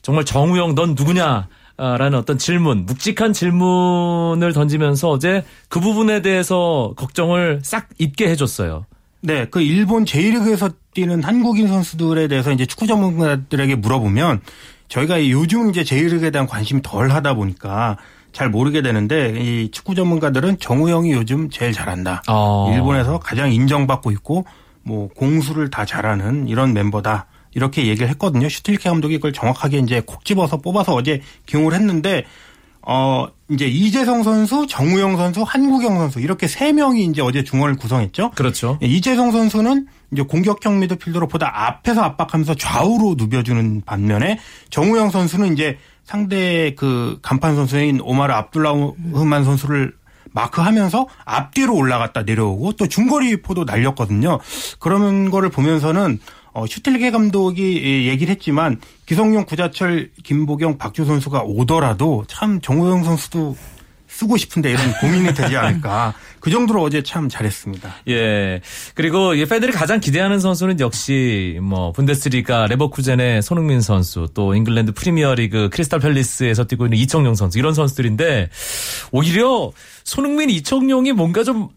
정말 0.00 0.24
정우영 0.24 0.74
넌 0.76 0.94
누구냐? 0.94 1.48
라는 1.78 2.18
어떤 2.18 2.38
질문, 2.38 2.86
묵직한 2.86 3.32
질문을 3.32 4.52
던지면서 4.52 5.10
어제 5.10 5.44
그 5.68 5.78
부분에 5.78 6.22
대해서 6.22 6.92
걱정을 6.96 7.60
싹 7.62 7.88
잊게 7.98 8.28
해줬어요. 8.30 8.84
네, 9.20 9.46
그 9.46 9.60
일본 9.60 10.04
제1리그에서 10.04 10.74
뛰는 10.92 11.22
한국인 11.22 11.68
선수들에 11.68 12.26
대해서 12.26 12.50
이제 12.50 12.66
축구 12.66 12.88
전문가들에게 12.88 13.76
물어보면 13.76 14.40
저희가 14.88 15.28
요즘 15.28 15.70
이제 15.70 15.82
제1리그에 15.82 16.32
대한 16.32 16.48
관심이 16.48 16.82
덜 16.82 17.10
하다 17.10 17.34
보니까 17.34 17.96
잘 18.32 18.50
모르게 18.50 18.82
되는데 18.82 19.34
이 19.38 19.70
축구 19.70 19.94
전문가들은 19.94 20.58
정우영이 20.58 21.12
요즘 21.12 21.48
제일 21.48 21.72
잘한다. 21.72 22.22
어. 22.28 22.72
일본에서 22.74 23.20
가장 23.20 23.52
인정받고 23.52 24.10
있고 24.12 24.44
뭐 24.82 25.08
공수를 25.08 25.70
다 25.70 25.84
잘하는 25.84 26.48
이런 26.48 26.72
멤버다. 26.72 27.26
이렇게 27.54 27.86
얘기를 27.86 28.08
했거든요. 28.10 28.48
슈틸케 28.48 28.88
감독이 28.88 29.16
그걸 29.16 29.32
정확하게 29.32 29.78
이제 29.78 30.02
콕 30.04 30.24
집어서 30.24 30.58
뽑아서 30.58 30.94
어제 30.94 31.22
기용을 31.46 31.74
했는데 31.74 32.24
어 32.82 33.26
이제 33.50 33.66
이재성 33.66 34.22
선수, 34.22 34.66
정우영 34.66 35.16
선수, 35.16 35.42
한국영 35.42 35.98
선수 35.98 36.20
이렇게 36.20 36.46
세 36.46 36.72
명이 36.72 37.04
이제 37.06 37.20
어제 37.20 37.44
중원을 37.44 37.76
구성했죠. 37.76 38.30
그렇죠. 38.30 38.78
예, 38.82 38.86
이재성 38.86 39.32
선수는 39.32 39.86
이제 40.12 40.22
공격형 40.22 40.78
미드필더로 40.80 41.28
보다 41.28 41.66
앞에서 41.66 42.02
압박하면서 42.02 42.54
좌우로 42.54 43.16
누벼주는 43.18 43.82
반면에 43.84 44.38
정우영 44.70 45.10
선수는 45.10 45.52
이제 45.52 45.78
상대 46.04 46.74
그 46.76 47.18
간판 47.20 47.56
선수인 47.56 48.00
오마르 48.00 48.32
압둘라흐만 48.32 49.44
선수를 49.44 49.92
마크하면서 50.32 51.06
앞뒤로 51.24 51.74
올라갔다 51.74 52.22
내려오고 52.22 52.72
또 52.72 52.86
중거리 52.86 53.42
포도 53.42 53.64
날렸거든요. 53.64 54.38
그런 54.78 55.30
거를 55.30 55.50
보면서는 55.50 56.20
어, 56.58 56.66
슈틸게 56.66 57.12
감독이 57.12 58.08
얘기를 58.08 58.32
했지만 58.32 58.80
기성용, 59.06 59.44
구자철, 59.44 60.10
김보경, 60.24 60.76
박주 60.76 61.04
선수가 61.04 61.42
오더라도 61.44 62.24
참 62.26 62.60
정우영 62.60 63.04
선수도 63.04 63.56
쓰고 64.08 64.36
싶은데 64.36 64.70
이런 64.70 64.92
고민이 65.00 65.34
되지 65.34 65.56
않을까. 65.56 66.14
그 66.40 66.50
정도로 66.50 66.82
어제 66.82 67.02
참 67.02 67.28
잘했습니다. 67.28 67.96
예. 68.08 68.60
그리고 68.94 69.32
팬들이 69.48 69.70
가장 69.70 70.00
기대하는 70.00 70.40
선수는 70.40 70.80
역시 70.80 71.58
뭐 71.62 71.92
분데스리가 71.92 72.66
레버쿠젠의 72.66 73.42
손흥민 73.42 73.80
선수, 73.80 74.28
또 74.34 74.54
잉글랜드 74.54 74.92
프리미어리그 74.92 75.68
크리스탈 75.70 76.00
팰리스에서 76.00 76.64
뛰고 76.64 76.86
있는 76.86 76.98
이청용 76.98 77.34
선수 77.34 77.58
이런 77.58 77.74
선수들인데 77.74 78.50
오히려 79.12 79.70
손흥민, 80.04 80.50
이청용이 80.50 81.12
뭔가 81.12 81.44
좀 81.44 81.68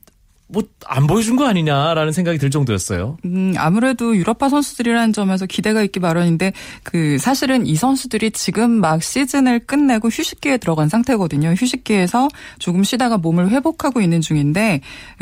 뭐 0.52 0.64
안 0.92 1.08
보여준 1.08 1.38
거 1.38 1.48
아니냐라는 1.48 2.12
생각이 2.12 2.38
들 2.38 2.50
정도였어요. 2.50 3.18
음, 3.24 3.54
아무래도 3.58 4.16
유럽파 4.16 4.50
선수들이라는 4.50 5.14
점에서 5.14 5.46
기대가 5.46 5.82
있기 5.84 6.02
마련인데 6.02 6.52
그 6.84 7.18
사실은 7.18 7.66
이 7.66 7.76
선수들이 7.76 8.32
지금 8.32 8.72
막 8.72 9.02
시즌을 9.02 9.60
끝내고 9.60 10.10
휴식기에 10.10 10.58
들어간 10.58 10.90
상태거든요. 10.90 11.50
휴식기에서 11.50 12.28
조금 12.60 12.84
쉬다가 12.84 13.18
몸을 13.18 13.50
회복하고 13.50 14.02
있는 14.02 14.20
중인데 14.22 14.82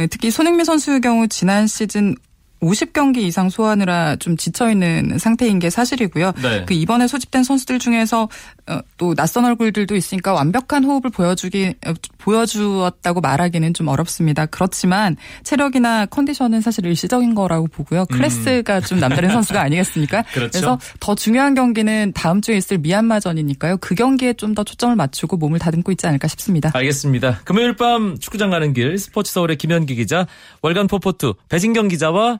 특히 0.09 0.31
손흥민 0.31 0.65
선수의 0.65 1.01
경우 1.01 1.27
지난 1.27 1.67
시즌 1.67 2.15
50경기 2.61 3.17
이상 3.17 3.49
소화하느라 3.49 4.17
좀 4.17 4.37
지쳐 4.37 4.69
있는 4.69 5.17
상태인 5.17 5.59
게 5.59 5.69
사실이고요. 5.69 6.33
네. 6.41 6.65
그 6.65 6.73
이번에 6.73 7.07
소집된 7.07 7.43
선수들 7.43 7.79
중에서 7.79 8.27
어, 8.67 8.79
또 8.97 9.15
낯선 9.15 9.45
얼굴들도 9.45 9.95
있으니까 9.95 10.33
완벽한 10.33 10.83
호흡을 10.83 11.09
보여주기 11.09 11.73
어, 11.87 11.93
보여주었다고 12.17 13.21
말하기는 13.21 13.73
좀 13.73 13.87
어렵습니다. 13.87 14.45
그렇지만 14.45 15.15
체력이나 15.43 16.05
컨디션은 16.05 16.61
사실 16.61 16.85
일시적인 16.85 17.33
거라고 17.33 17.67
보고요. 17.67 18.01
음. 18.01 18.05
클래스가 18.17 18.77
음. 18.77 18.81
좀 18.81 18.99
남다른 18.99 19.31
선수가 19.31 19.61
아니겠습니까? 19.61 20.23
그렇죠. 20.33 20.51
그래서 20.51 20.79
더 20.99 21.15
중요한 21.15 21.55
경기는 21.55 22.11
다음 22.13 22.41
주에 22.41 22.57
있을 22.57 22.77
미얀마전이니까요. 22.77 23.77
그 23.77 23.95
경기에 23.95 24.33
좀 24.33 24.49
더 24.59 24.63
초점을 24.63 24.95
맞추고 24.95 25.37
몸을 25.37 25.59
다듬고 25.59 25.91
있지 25.91 26.07
않을까 26.07 26.27
싶습니다. 26.27 26.71
알겠습니다. 26.73 27.41
금요일 27.43 27.75
밤 27.75 28.17
축구장 28.17 28.49
가는 28.49 28.73
길 28.73 28.97
스포츠 28.97 29.31
서울의 29.31 29.57
김현기 29.57 29.95
기자, 29.95 30.25
월간 30.61 30.87
포포트 30.87 31.33
배진경 31.49 31.87
기자와 31.87 32.39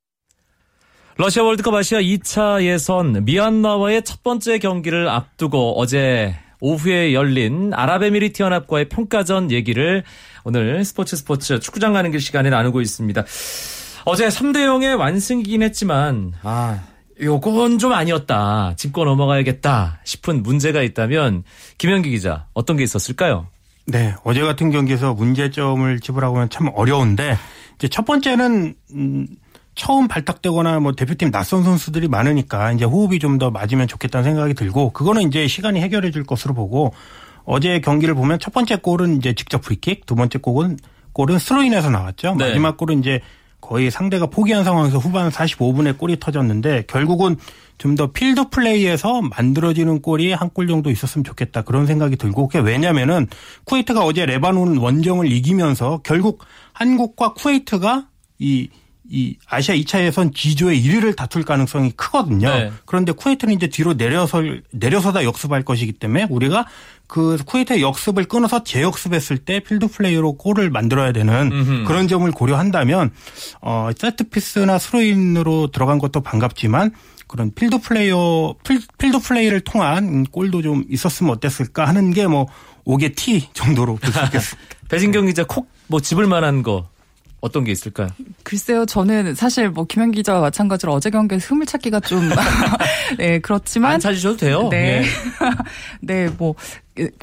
러시아 1.21 1.43
월드컵 1.43 1.75
아시아 1.75 1.99
2차 1.99 2.63
예선 2.63 3.25
미얀마와의 3.25 4.01
첫 4.01 4.23
번째 4.23 4.57
경기를 4.57 5.07
앞두고 5.07 5.79
어제 5.79 6.33
오후에 6.61 7.13
열린 7.13 7.75
아랍에미리트 7.75 8.41
연합과의 8.41 8.89
평가전 8.89 9.51
얘기를 9.51 10.03
오늘 10.43 10.83
스포츠 10.83 11.15
스포츠 11.15 11.59
축구장 11.59 11.93
가는 11.93 12.09
길 12.09 12.19
시간에 12.19 12.49
나누고 12.49 12.81
있습니다. 12.81 13.23
어제 14.05 14.29
3대 14.29 14.65
0의 14.65 14.97
완승이긴 14.97 15.61
했지만 15.61 16.33
아 16.41 16.81
요건 17.21 17.77
좀 17.77 17.93
아니었다. 17.93 18.73
짚고 18.75 19.05
넘어가야겠다 19.05 19.99
싶은 20.03 20.41
문제가 20.41 20.81
있다면 20.81 21.43
김현기 21.77 22.09
기자 22.09 22.47
어떤 22.55 22.77
게 22.77 22.83
있었을까요? 22.83 23.45
네, 23.85 24.15
어제 24.23 24.41
같은 24.41 24.71
경기에서 24.71 25.13
문제점을 25.13 25.99
짚으라고 25.99 26.37
하면 26.37 26.49
참 26.49 26.71
어려운데 26.73 27.37
이제 27.75 27.87
첫 27.89 28.05
번째는 28.05 28.73
음 28.95 29.27
처음 29.75 30.07
발탁되거나 30.07 30.79
뭐 30.79 30.91
대표팀 30.91 31.31
낯선 31.31 31.63
선수들이 31.63 32.07
많으니까 32.09 32.71
이제 32.73 32.85
호흡이 32.85 33.19
좀 33.19 33.39
더 33.39 33.49
맞으면 33.51 33.87
좋겠다는 33.87 34.23
생각이 34.23 34.53
들고 34.53 34.91
그거는 34.91 35.23
이제 35.27 35.47
시간이 35.47 35.79
해결해 35.81 36.11
줄 36.11 36.23
것으로 36.25 36.53
보고 36.53 36.93
어제 37.45 37.79
경기를 37.79 38.13
보면 38.13 38.39
첫 38.39 38.53
번째 38.53 38.75
골은 38.75 39.17
이제 39.17 39.33
직접 39.33 39.61
프리킥, 39.61 40.05
두 40.05 40.15
번째 40.15 40.37
골은 40.39 40.77
골은 41.13 41.39
스로인에서 41.39 41.89
나왔죠. 41.89 42.35
네. 42.35 42.47
마지막 42.49 42.77
골은 42.77 42.99
이제 42.99 43.21
거의 43.61 43.89
상대가 43.91 44.25
포기한 44.25 44.63
상황에서 44.63 44.97
후반 44.97 45.29
45분에 45.29 45.97
골이 45.97 46.19
터졌는데 46.19 46.83
결국은 46.87 47.37
좀 47.77 47.95
더 47.95 48.11
필드 48.11 48.49
플레이에서 48.51 49.21
만들어지는 49.23 50.01
골이 50.03 50.33
한 50.33 50.49
골 50.53 50.67
정도 50.67 50.91
있었으면 50.91 51.23
좋겠다 51.23 51.63
그런 51.63 51.87
생각이 51.87 52.15
들고 52.15 52.47
그게 52.47 52.59
왜냐면은 52.59 53.25
쿠웨이트가 53.65 54.03
어제 54.05 54.25
레바논 54.27 54.77
원정을 54.77 55.31
이기면서 55.31 56.01
결국 56.03 56.43
한국과 56.73 57.33
쿠웨이트가 57.33 58.05
이 58.37 58.69
이 59.09 59.35
아시아 59.47 59.75
2차 59.75 60.03
예선 60.05 60.33
G조의 60.33 60.81
1위를 60.83 61.15
다툴 61.15 61.43
가능성이 61.43 61.91
크거든요. 61.91 62.49
네. 62.49 62.71
그런데 62.85 63.11
쿠웨이트는 63.11 63.53
이제 63.53 63.67
뒤로 63.67 63.95
내려서 63.97 64.41
내려서다 64.71 65.23
역습할 65.23 65.63
것이기 65.63 65.93
때문에 65.93 66.27
우리가 66.29 66.65
그 67.07 67.37
쿠웨이트의 67.45 67.81
역습을 67.81 68.25
끊어서 68.25 68.63
재역습했을 68.63 69.39
때 69.39 69.59
필드 69.59 69.87
플레이로 69.87 70.33
골을 70.37 70.69
만들어야 70.69 71.11
되는 71.11 71.51
음흠. 71.51 71.83
그런 71.85 72.07
점을 72.07 72.29
고려한다면 72.31 73.11
어 73.61 73.89
세트 73.97 74.29
피스나 74.29 74.77
스로인으로 74.77 75.71
들어간 75.71 75.97
것도 75.99 76.21
반갑지만 76.21 76.91
그런 77.27 77.51
필드 77.53 77.79
플레이어 77.79 78.55
필드 78.97 79.19
플레이를 79.19 79.61
통한 79.61 80.23
골도 80.25 80.61
좀 80.61 80.83
있었으면 80.89 81.33
어땠을까 81.33 81.85
하는 81.85 82.11
게 82.13 82.25
뭐 82.27 82.47
옥에 82.85 83.15
티 83.15 83.47
정도로 83.53 83.95
볼 83.95 84.11
수 84.13 84.23
있겠습니다. 84.25 84.69
배진경 84.89 85.25
기자 85.25 85.43
콕 85.43 85.67
뭐 85.87 85.99
집을 85.99 86.25
만한 86.27 86.63
거 86.63 86.87
어떤 87.41 87.63
게 87.63 87.71
있을까요? 87.71 88.07
글쎄요, 88.43 88.85
저는 88.85 89.35
사실 89.35 89.69
뭐 89.69 89.85
김현 89.85 90.11
기자와 90.11 90.41
마찬가지로 90.41 90.93
어제 90.93 91.09
경기에서 91.09 91.47
흠을 91.47 91.65
찾기가 91.65 91.99
좀 92.01 92.29
네, 93.17 93.39
그렇지만 93.39 93.93
안 93.93 93.99
찾으셔도 93.99 94.37
돼요. 94.37 94.69
네, 94.69 95.03
네, 96.01 96.29
뭐 96.37 96.55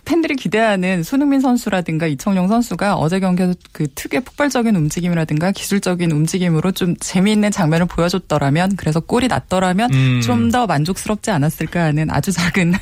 팬들이 0.06 0.34
기대하는 0.34 1.02
손흥민 1.02 1.40
선수라든가 1.40 2.06
이청용 2.06 2.48
선수가 2.48 2.96
어제 2.96 3.20
경기에서 3.20 3.52
그 3.72 3.86
특유의 3.94 4.22
폭발적인 4.24 4.74
움직임이라든가 4.74 5.52
기술적인 5.52 6.10
움직임으로 6.10 6.72
좀 6.72 6.96
재미있는 6.96 7.50
장면을 7.50 7.84
보여줬더라면 7.84 8.76
그래서 8.76 9.00
골이 9.00 9.28
났더라면 9.28 9.92
음. 9.92 10.20
좀더 10.22 10.66
만족스럽지 10.66 11.30
않았을까 11.30 11.84
하는 11.84 12.10
아주 12.10 12.32
작은 12.32 12.72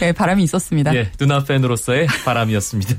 네, 0.00 0.10
바람이 0.12 0.42
있었습니다. 0.42 0.92
예, 0.96 1.10
누나 1.18 1.44
팬으로서의 1.44 2.08
바람이었습니다. 2.24 2.96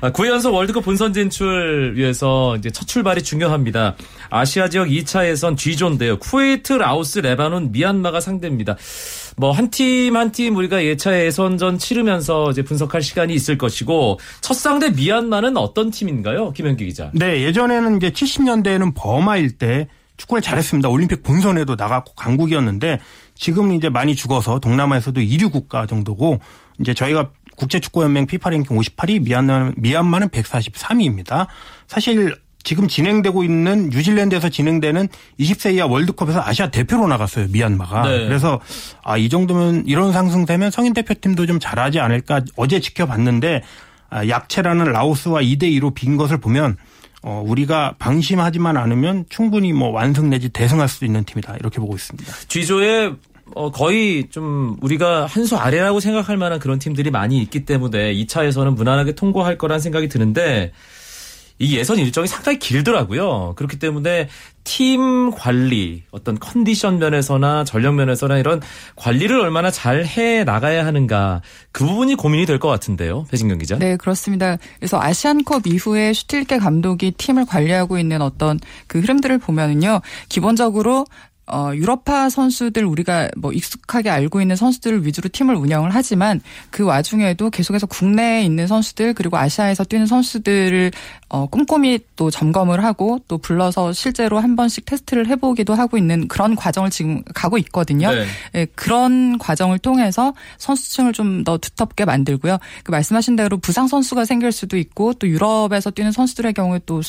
아, 0.00 0.10
9연속 0.12 0.54
월드컵 0.54 0.84
본선 0.84 1.12
진출 1.12 1.92
위해서 1.96 2.56
이제 2.56 2.70
첫 2.70 2.88
출발이 2.88 3.22
중요합니다. 3.22 3.96
아시아 4.30 4.70
지역 4.70 4.88
2차 4.88 5.28
예선 5.28 5.56
G조인데요. 5.56 6.18
쿠웨이트, 6.18 6.72
라오스, 6.72 7.18
레바논, 7.18 7.72
미얀마가 7.72 8.20
상대입니다. 8.20 8.76
뭐 9.36 9.52
한 9.52 9.70
팀 9.70 10.14
한 10.16 10.30
팀 10.32 10.56
우리가 10.56 10.84
예차 10.84 11.18
예선전 11.24 11.78
치르면서 11.78 12.50
이제 12.50 12.62
분석할 12.62 13.02
시간이 13.02 13.34
있을 13.34 13.58
것이고 13.58 14.18
첫 14.40 14.54
상대 14.54 14.90
미얀마는 14.90 15.56
어떤 15.56 15.90
팀인가요, 15.90 16.52
김현기 16.52 16.84
기자? 16.86 17.10
네, 17.14 17.42
예전에는 17.42 17.96
이제 17.96 18.10
70년대에는 18.10 18.92
버마일 18.94 19.58
때 19.58 19.88
축구를 20.16 20.42
잘했습니다. 20.42 20.88
올림픽 20.88 21.22
본선에도 21.24 21.74
나갔고 21.74 22.14
강국이었는데 22.14 23.00
지금 23.34 23.72
이제 23.72 23.88
많이 23.88 24.14
죽어서 24.14 24.60
동남아에서도 24.60 25.20
1위 25.20 25.50
국가 25.50 25.86
정도고 25.86 26.38
이제 26.78 26.94
저희가 26.94 27.30
국제축구연맹 27.56 28.26
피파 28.26 28.50
랭킹 28.50 28.76
58위, 28.76 29.22
미얀마, 29.22 29.72
미얀마는 29.76 30.28
143위입니다. 30.28 31.46
사실 31.86 32.34
지금 32.64 32.88
진행되고 32.88 33.44
있는 33.44 33.90
뉴질랜드에서 33.90 34.48
진행되는 34.48 35.08
20세 35.38 35.74
이하 35.74 35.86
월드컵에서 35.86 36.42
아시아 36.42 36.70
대표로 36.70 37.06
나갔어요 37.06 37.46
미얀마가. 37.50 38.08
네. 38.08 38.26
그래서 38.26 38.60
아 39.04 39.18
이 39.18 39.28
정도면 39.28 39.84
이런 39.86 40.12
상승되면 40.12 40.70
성인 40.70 40.92
대표팀도 40.94 41.46
좀 41.46 41.60
잘하지 41.60 42.00
않을까 42.00 42.40
어제 42.56 42.80
지켜봤는데 42.80 43.62
아, 44.10 44.26
약체라는 44.28 44.92
라오스와 44.92 45.40
2대 45.42 45.64
2로 45.78 45.94
빈 45.94 46.16
것을 46.16 46.38
보면 46.38 46.76
어, 47.22 47.42
우리가 47.46 47.94
방심하지만 47.98 48.76
않으면 48.76 49.24
충분히 49.28 49.72
뭐 49.72 49.90
완승 49.90 50.28
내지 50.30 50.48
대승할 50.50 50.88
수 50.88 51.04
있는 51.04 51.24
팀이다 51.24 51.56
이렇게 51.58 51.78
보고 51.80 51.94
있습니다. 51.94 52.32
G조에 52.48 53.12
어, 53.54 53.70
거의 53.70 54.28
좀 54.30 54.76
우리가 54.80 55.26
한 55.26 55.44
수 55.44 55.56
아래라고 55.56 56.00
생각할 56.00 56.36
만한 56.38 56.58
그런 56.58 56.78
팀들이 56.78 57.10
많이 57.10 57.40
있기 57.42 57.64
때문에 57.66 58.14
2차에서는 58.14 58.74
무난하게 58.74 59.12
통과할 59.12 59.58
거란 59.58 59.80
생각이 59.80 60.08
드는데 60.08 60.72
이 61.58 61.76
예선 61.76 61.98
일정이 61.98 62.26
상당히 62.26 62.58
길더라고요. 62.58 63.54
그렇기 63.56 63.78
때문에 63.78 64.28
팀 64.64 65.30
관리, 65.30 66.02
어떤 66.10 66.38
컨디션 66.38 66.98
면에서나 66.98 67.64
전력 67.64 67.94
면에서나 67.94 68.38
이런 68.38 68.60
관리를 68.96 69.38
얼마나 69.40 69.70
잘 69.70 70.04
해 70.04 70.42
나가야 70.44 70.84
하는가 70.84 71.42
그 71.70 71.84
부분이 71.84 72.16
고민이 72.16 72.46
될 72.46 72.58
것 72.58 72.68
같은데요. 72.68 73.26
배진경 73.30 73.58
기자. 73.58 73.78
네, 73.78 73.96
그렇습니다. 73.96 74.56
그래서 74.78 75.00
아시안컵 75.00 75.66
이후에 75.66 76.12
슈틸케 76.12 76.58
감독이 76.58 77.12
팀을 77.12 77.46
관리하고 77.46 77.98
있는 77.98 78.20
어떤 78.22 78.58
그 78.86 79.00
흐름들을 79.00 79.38
보면은요. 79.38 80.00
기본적으로 80.28 81.06
어, 81.46 81.72
유럽파 81.74 82.30
선수들 82.30 82.84
우리가 82.84 83.28
뭐 83.36 83.52
익숙하게 83.52 84.10
알고 84.10 84.40
있는 84.40 84.56
선수들을 84.56 85.06
위주로 85.06 85.28
팀을 85.28 85.54
운영을 85.54 85.90
하지만 85.92 86.40
그 86.70 86.84
와중에도 86.84 87.50
계속해서 87.50 87.86
국내에 87.86 88.42
있는 88.42 88.66
선수들 88.66 89.14
그리고 89.14 89.36
아시아에서 89.36 89.84
뛰는 89.84 90.06
선수들을 90.06 90.90
어, 91.28 91.46
꼼꼼히 91.46 92.00
또 92.16 92.30
점검을 92.30 92.82
하고 92.84 93.18
또 93.28 93.38
불러서 93.38 93.92
실제로 93.92 94.38
한 94.38 94.56
번씩 94.56 94.86
테스트를 94.86 95.28
해보기도 95.28 95.74
하고 95.74 95.98
있는 95.98 96.28
그런 96.28 96.56
과정을 96.56 96.90
지금 96.90 97.22
가고 97.34 97.58
있거든요. 97.58 98.10
네. 98.12 98.24
예, 98.54 98.64
그런 98.66 99.38
과정을 99.38 99.78
통해서 99.78 100.32
선수층을 100.58 101.12
좀 101.12 101.44
더 101.44 101.58
두텁게 101.58 102.04
만들고요. 102.04 102.58
그 102.82 102.90
말씀하신 102.90 103.36
대로 103.36 103.56
부상 103.58 103.86
선수가 103.86 104.24
생길 104.24 104.50
수도 104.50 104.76
있고 104.76 105.12
또 105.14 105.28
유럽에서 105.28 105.90
뛰는 105.90 106.10
선수들의 106.12 106.54
경우에 106.54 106.80
또 106.86 107.02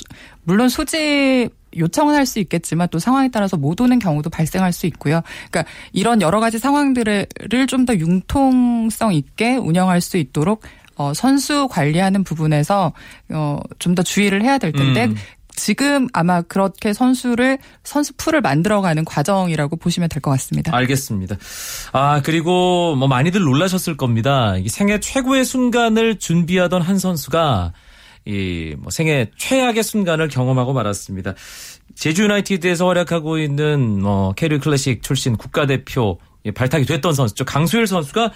물론 0.43 0.69
소집 0.69 1.50
요청은 1.77 2.15
할 2.15 2.25
수 2.25 2.39
있겠지만 2.39 2.88
또 2.91 2.97
상황에 2.99 3.29
따라서 3.29 3.55
못 3.57 3.79
오는 3.81 3.99
경우도 3.99 4.29
발생할 4.31 4.73
수 4.73 4.88
있고요. 4.88 5.21
그러니까 5.51 5.71
이런 5.93 6.21
여러 6.21 6.39
가지 6.39 6.57
상황들을 6.59 7.27
좀 7.67 7.85
더 7.85 7.93
융통성 7.95 9.13
있게 9.13 9.57
운영할 9.57 10.01
수 10.01 10.17
있도록 10.17 10.63
어, 10.95 11.13
선수 11.13 11.67
관리하는 11.69 12.23
부분에서 12.23 12.93
어, 13.29 13.59
좀 13.79 13.95
더 13.95 14.01
주의를 14.03 14.41
해야 14.43 14.57
될 14.57 14.71
텐데 14.71 15.05
음. 15.05 15.15
지금 15.57 16.07
아마 16.11 16.41
그렇게 16.41 16.91
선수를 16.93 17.59
선수 17.83 18.11
풀을 18.17 18.41
만들어가는 18.41 19.05
과정이라고 19.05 19.77
보시면 19.77 20.09
될 20.09 20.21
것 20.21 20.31
같습니다. 20.31 20.75
알겠습니다. 20.75 21.38
아 21.93 22.21
그리고 22.23 22.95
뭐 22.95 23.07
많이들 23.07 23.41
놀라셨을 23.41 23.95
겁니다. 23.97 24.55
생애 24.67 24.99
최고의 24.99 25.45
순간을 25.45 26.17
준비하던 26.19 26.81
한 26.81 26.97
선수가 26.99 27.71
이 28.27 28.75
뭐 28.79 28.89
생애 28.89 29.29
최악의 29.38 29.83
순간을 29.83 30.27
경험하고 30.29 30.73
말았습니다. 30.73 31.33
제주 31.95 32.23
유나이티드에서 32.23 32.88
활약하고 32.88 33.38
있는 33.38 34.01
뭐 34.01 34.33
K리그 34.34 34.60
클래식 34.59 35.03
출신 35.03 35.35
국가대표 35.38 36.19
발탁이 36.53 36.85
됐던 36.85 37.13
선수죠. 37.13 37.45
강수일 37.45 37.88
선수가 37.88 38.31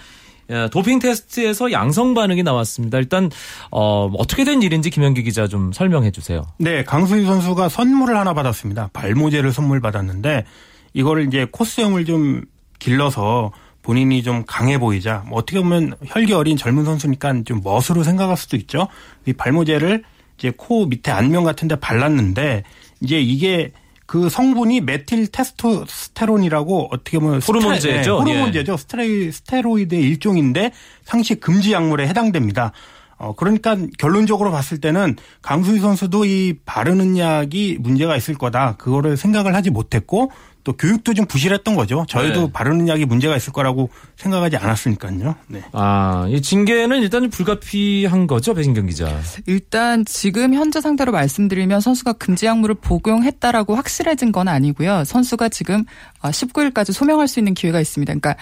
도핑 0.72 0.98
테스트에서 0.98 1.70
양성 1.70 2.14
반응이 2.14 2.42
나왔습니다. 2.42 2.98
일단 2.98 3.30
어, 3.70 4.10
어떻게 4.18 4.44
된 4.44 4.62
일인지 4.62 4.90
김현기 4.90 5.22
기자 5.22 5.46
좀 5.46 5.72
설명해 5.72 6.10
주세요. 6.10 6.42
네, 6.58 6.82
강수일 6.82 7.24
선수가 7.26 7.68
선물을 7.68 8.16
하나 8.16 8.34
받았습니다. 8.34 8.90
발모제를 8.92 9.52
선물 9.52 9.80
받았는데 9.80 10.44
이거를 10.92 11.26
이제 11.28 11.46
콧수염을 11.50 12.04
좀 12.04 12.42
길러서 12.80 13.52
본인이 13.82 14.22
좀 14.22 14.44
강해 14.46 14.78
보이자 14.78 15.24
뭐 15.26 15.38
어떻게 15.38 15.60
보면 15.60 15.94
혈기 16.06 16.32
어린 16.32 16.56
젊은 16.56 16.84
선수니까 16.84 17.42
좀 17.44 17.60
멋으로 17.62 18.02
생각할 18.02 18.36
수도 18.36 18.56
있죠. 18.56 18.88
이 19.26 19.32
발모제를 19.32 20.04
이제 20.38 20.52
코 20.56 20.86
밑에 20.86 21.10
안면 21.10 21.44
같은데 21.44 21.76
발랐는데 21.76 22.64
이제 23.00 23.20
이게 23.20 23.72
그 24.06 24.28
성분이 24.28 24.80
메틸 24.80 25.28
테스토스테론이라고 25.28 26.88
어떻게 26.90 27.20
보면 27.20 27.40
호르몬제죠. 27.40 27.88
스테, 27.88 28.02
네, 28.02 28.32
호르몬제죠. 28.32 28.72
예. 28.72 28.76
스테레, 28.76 29.30
스테로이드의 29.30 30.02
일종인데 30.02 30.72
상시 31.04 31.36
금지 31.36 31.72
약물에 31.72 32.08
해당됩니다. 32.08 32.72
어, 33.18 33.34
그러니까 33.36 33.76
결론적으로 33.98 34.50
봤을 34.50 34.80
때는 34.80 35.14
강수희 35.42 35.78
선수도 35.78 36.24
이 36.24 36.54
바르는 36.64 37.18
약이 37.18 37.76
문제가 37.78 38.16
있을 38.16 38.34
거다. 38.34 38.76
그거를 38.78 39.16
생각을 39.16 39.54
하지 39.54 39.70
못했고 39.70 40.32
또 40.62 40.72
교육도 40.74 41.14
좀 41.14 41.26
부실했던 41.26 41.74
거죠. 41.74 42.04
저희도 42.08 42.40
네. 42.40 42.52
바르는 42.52 42.88
약이 42.88 43.06
문제가 43.06 43.36
있을 43.36 43.52
거라고 43.52 43.90
생각하지 44.16 44.56
않았으니까요. 44.56 45.34
네. 45.48 45.62
아, 45.72 46.26
이 46.28 46.42
징계는 46.42 47.00
일단 47.02 47.30
불가피한 47.30 48.26
거죠, 48.26 48.54
배진경 48.54 48.86
기자. 48.86 49.20
일단 49.46 50.04
지금 50.04 50.54
현재 50.54 50.80
상태로 50.80 51.12
말씀드리면 51.12 51.80
선수가 51.80 52.14
금지 52.14 52.46
약물을 52.46 52.76
복용했다라고 52.76 53.74
확실해진 53.74 54.32
건 54.32 54.48
아니고요. 54.48 55.04
선수가 55.04 55.48
지금 55.48 55.84
19일까지 56.20 56.90
어, 56.90 56.92
소명할 56.92 57.28
수 57.28 57.40
있는 57.40 57.54
기회가 57.54 57.80
있습니다. 57.80 58.12
그러니까 58.12 58.36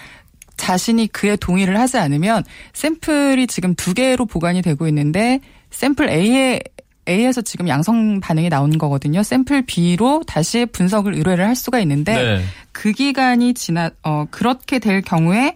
자신이 0.57 1.07
그에 1.07 1.37
동의를 1.37 1.79
하지 1.79 1.97
않으면 1.97 2.43
샘플이 2.73 3.47
지금 3.47 3.75
두 3.75 3.93
개로 3.93 4.25
보관이 4.25 4.61
되고 4.61 4.87
있는데 4.89 5.39
샘플 5.71 6.09
A에 6.09 6.59
A에서 7.09 7.41
지금 7.41 7.67
양성 7.67 8.19
반응이 8.19 8.49
나온 8.49 8.77
거거든요. 8.77 9.23
샘플 9.23 9.63
B로 9.63 10.21
다시 10.27 10.65
분석을 10.65 11.15
의뢰를 11.15 11.45
할 11.45 11.55
수가 11.55 11.79
있는데 11.79 12.13
네. 12.13 12.43
그 12.71 12.91
기간이 12.91 13.53
지나 13.55 13.89
어 14.03 14.25
그렇게 14.29 14.79
될 14.79 15.01
경우에 15.01 15.55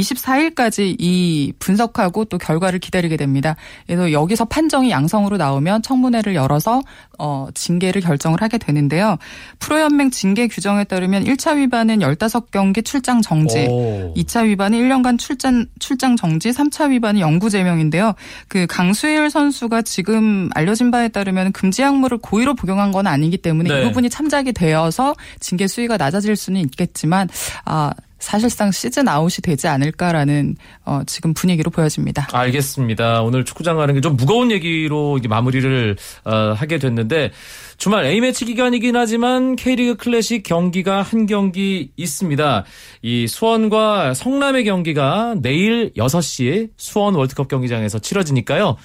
24일까지 0.00 0.96
이 0.98 1.52
분석하고 1.58 2.26
또 2.26 2.38
결과를 2.38 2.78
기다리게 2.78 3.16
됩니다. 3.16 3.56
그래서 3.86 4.12
여기서 4.12 4.44
판정이 4.46 4.90
양성으로 4.90 5.36
나오면 5.36 5.82
청문회를 5.82 6.34
열어서 6.34 6.82
어 7.18 7.48
징계를 7.54 8.00
결정을 8.00 8.42
하게 8.42 8.58
되는데요. 8.58 9.16
프로연맹 9.58 10.10
징계 10.10 10.48
규정에 10.48 10.84
따르면 10.84 11.24
1차 11.24 11.56
위반은 11.56 11.98
15경기 11.98 12.84
출장 12.84 13.22
정지, 13.22 13.66
오. 13.68 14.14
2차 14.14 14.46
위반은 14.46 14.78
1년간 14.78 15.18
출장 15.18 15.66
출장 15.78 16.16
정지, 16.16 16.50
3차 16.50 16.90
위반은 16.90 17.20
영구 17.20 17.50
제명인데요. 17.50 18.14
그 18.48 18.66
강수일 18.68 19.30
선수가 19.30 19.82
지금 19.82 20.48
알려진 20.54 20.90
바에 20.90 21.08
따르면 21.08 21.52
금지 21.52 21.82
약물을 21.82 22.18
고의로 22.18 22.54
복용한 22.54 22.92
건 22.92 23.06
아니기 23.06 23.38
때문에 23.38 23.68
네. 23.68 23.80
이 23.80 23.84
부분이 23.84 24.10
참작이 24.10 24.52
되어서 24.52 25.14
징계 25.40 25.66
수위가 25.66 25.96
낮아질 25.96 26.36
수는 26.36 26.60
있겠지만 26.60 27.28
아 27.64 27.92
사실상 28.18 28.72
시즌 28.72 29.06
아웃이 29.06 29.36
되지 29.42 29.68
않을까라는 29.68 30.56
어, 30.84 31.02
지금 31.06 31.34
분위기로 31.34 31.70
보여집니다. 31.70 32.28
알겠습니다. 32.32 33.22
오늘 33.22 33.44
축구장 33.44 33.76
가는 33.76 33.94
게 33.94 34.00
좀 34.00 34.16
무거운 34.16 34.50
얘기로 34.50 35.18
마무리를 35.28 35.96
어, 36.24 36.30
하게 36.56 36.78
됐는데 36.78 37.30
주말 37.76 38.06
A매치 38.06 38.44
기간이긴 38.44 38.96
하지만 38.96 39.54
K리그 39.56 39.96
클래식 39.96 40.42
경기가 40.42 41.02
한 41.02 41.26
경기 41.26 41.90
있습니다. 41.96 42.64
이 43.02 43.26
수원과 43.26 44.14
성남의 44.14 44.64
경기가 44.64 45.34
내일 45.40 45.92
6시 45.94 46.70
수원 46.76 47.14
월드컵 47.14 47.48
경기장에서 47.48 47.98
치러지니까요. 47.98 48.76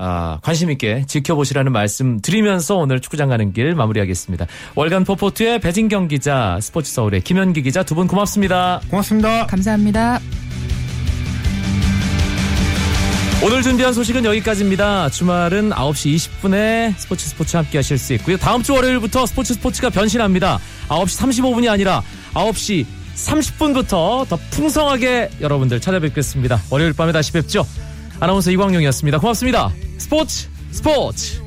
아, 0.00 0.38
관심 0.42 0.70
있게 0.70 1.04
지켜보시라는 1.06 1.72
말씀 1.72 2.20
드리면서 2.20 2.76
오늘 2.76 3.00
축구장 3.00 3.28
가는 3.28 3.52
길 3.52 3.74
마무리하겠습니다. 3.74 4.46
월간 4.76 5.02
포포트의 5.04 5.58
배진경 5.60 6.06
기자, 6.08 6.58
스포츠 6.60 6.92
서울의 6.92 7.20
김현기 7.22 7.62
기자 7.62 7.82
두 7.82 7.96
분 7.96 8.06
고맙습니다. 8.06 8.80
고맙습니다. 8.90 9.46
감사합니다. 9.46 10.20
오늘 13.44 13.62
준비한 13.62 13.92
소식은 13.92 14.24
여기까지입니다. 14.24 15.10
주말은 15.10 15.70
9시 15.70 16.14
20분에 16.16 16.94
스포츠 16.96 17.28
스포츠 17.28 17.56
함께 17.56 17.78
하실 17.78 17.96
수 17.98 18.12
있고요. 18.14 18.36
다음 18.36 18.62
주 18.62 18.74
월요일부터 18.74 19.26
스포츠 19.26 19.54
스포츠가 19.54 19.90
변신합니다. 19.90 20.58
9시 20.88 21.20
35분이 21.42 21.68
아니라 21.70 22.02
9시 22.34 22.84
30분부터 23.16 24.28
더 24.28 24.36
풍성하게 24.50 25.30
여러분들 25.40 25.80
찾아뵙겠습니다. 25.80 26.60
월요일 26.70 26.92
밤에 26.92 27.10
다시 27.12 27.32
뵙죠. 27.32 27.64
아나운서 28.20 28.50
이광용이었습니다. 28.52 29.18
고맙습니다. 29.18 29.72
스포츠 30.08 30.48
스포츠. 30.72 31.42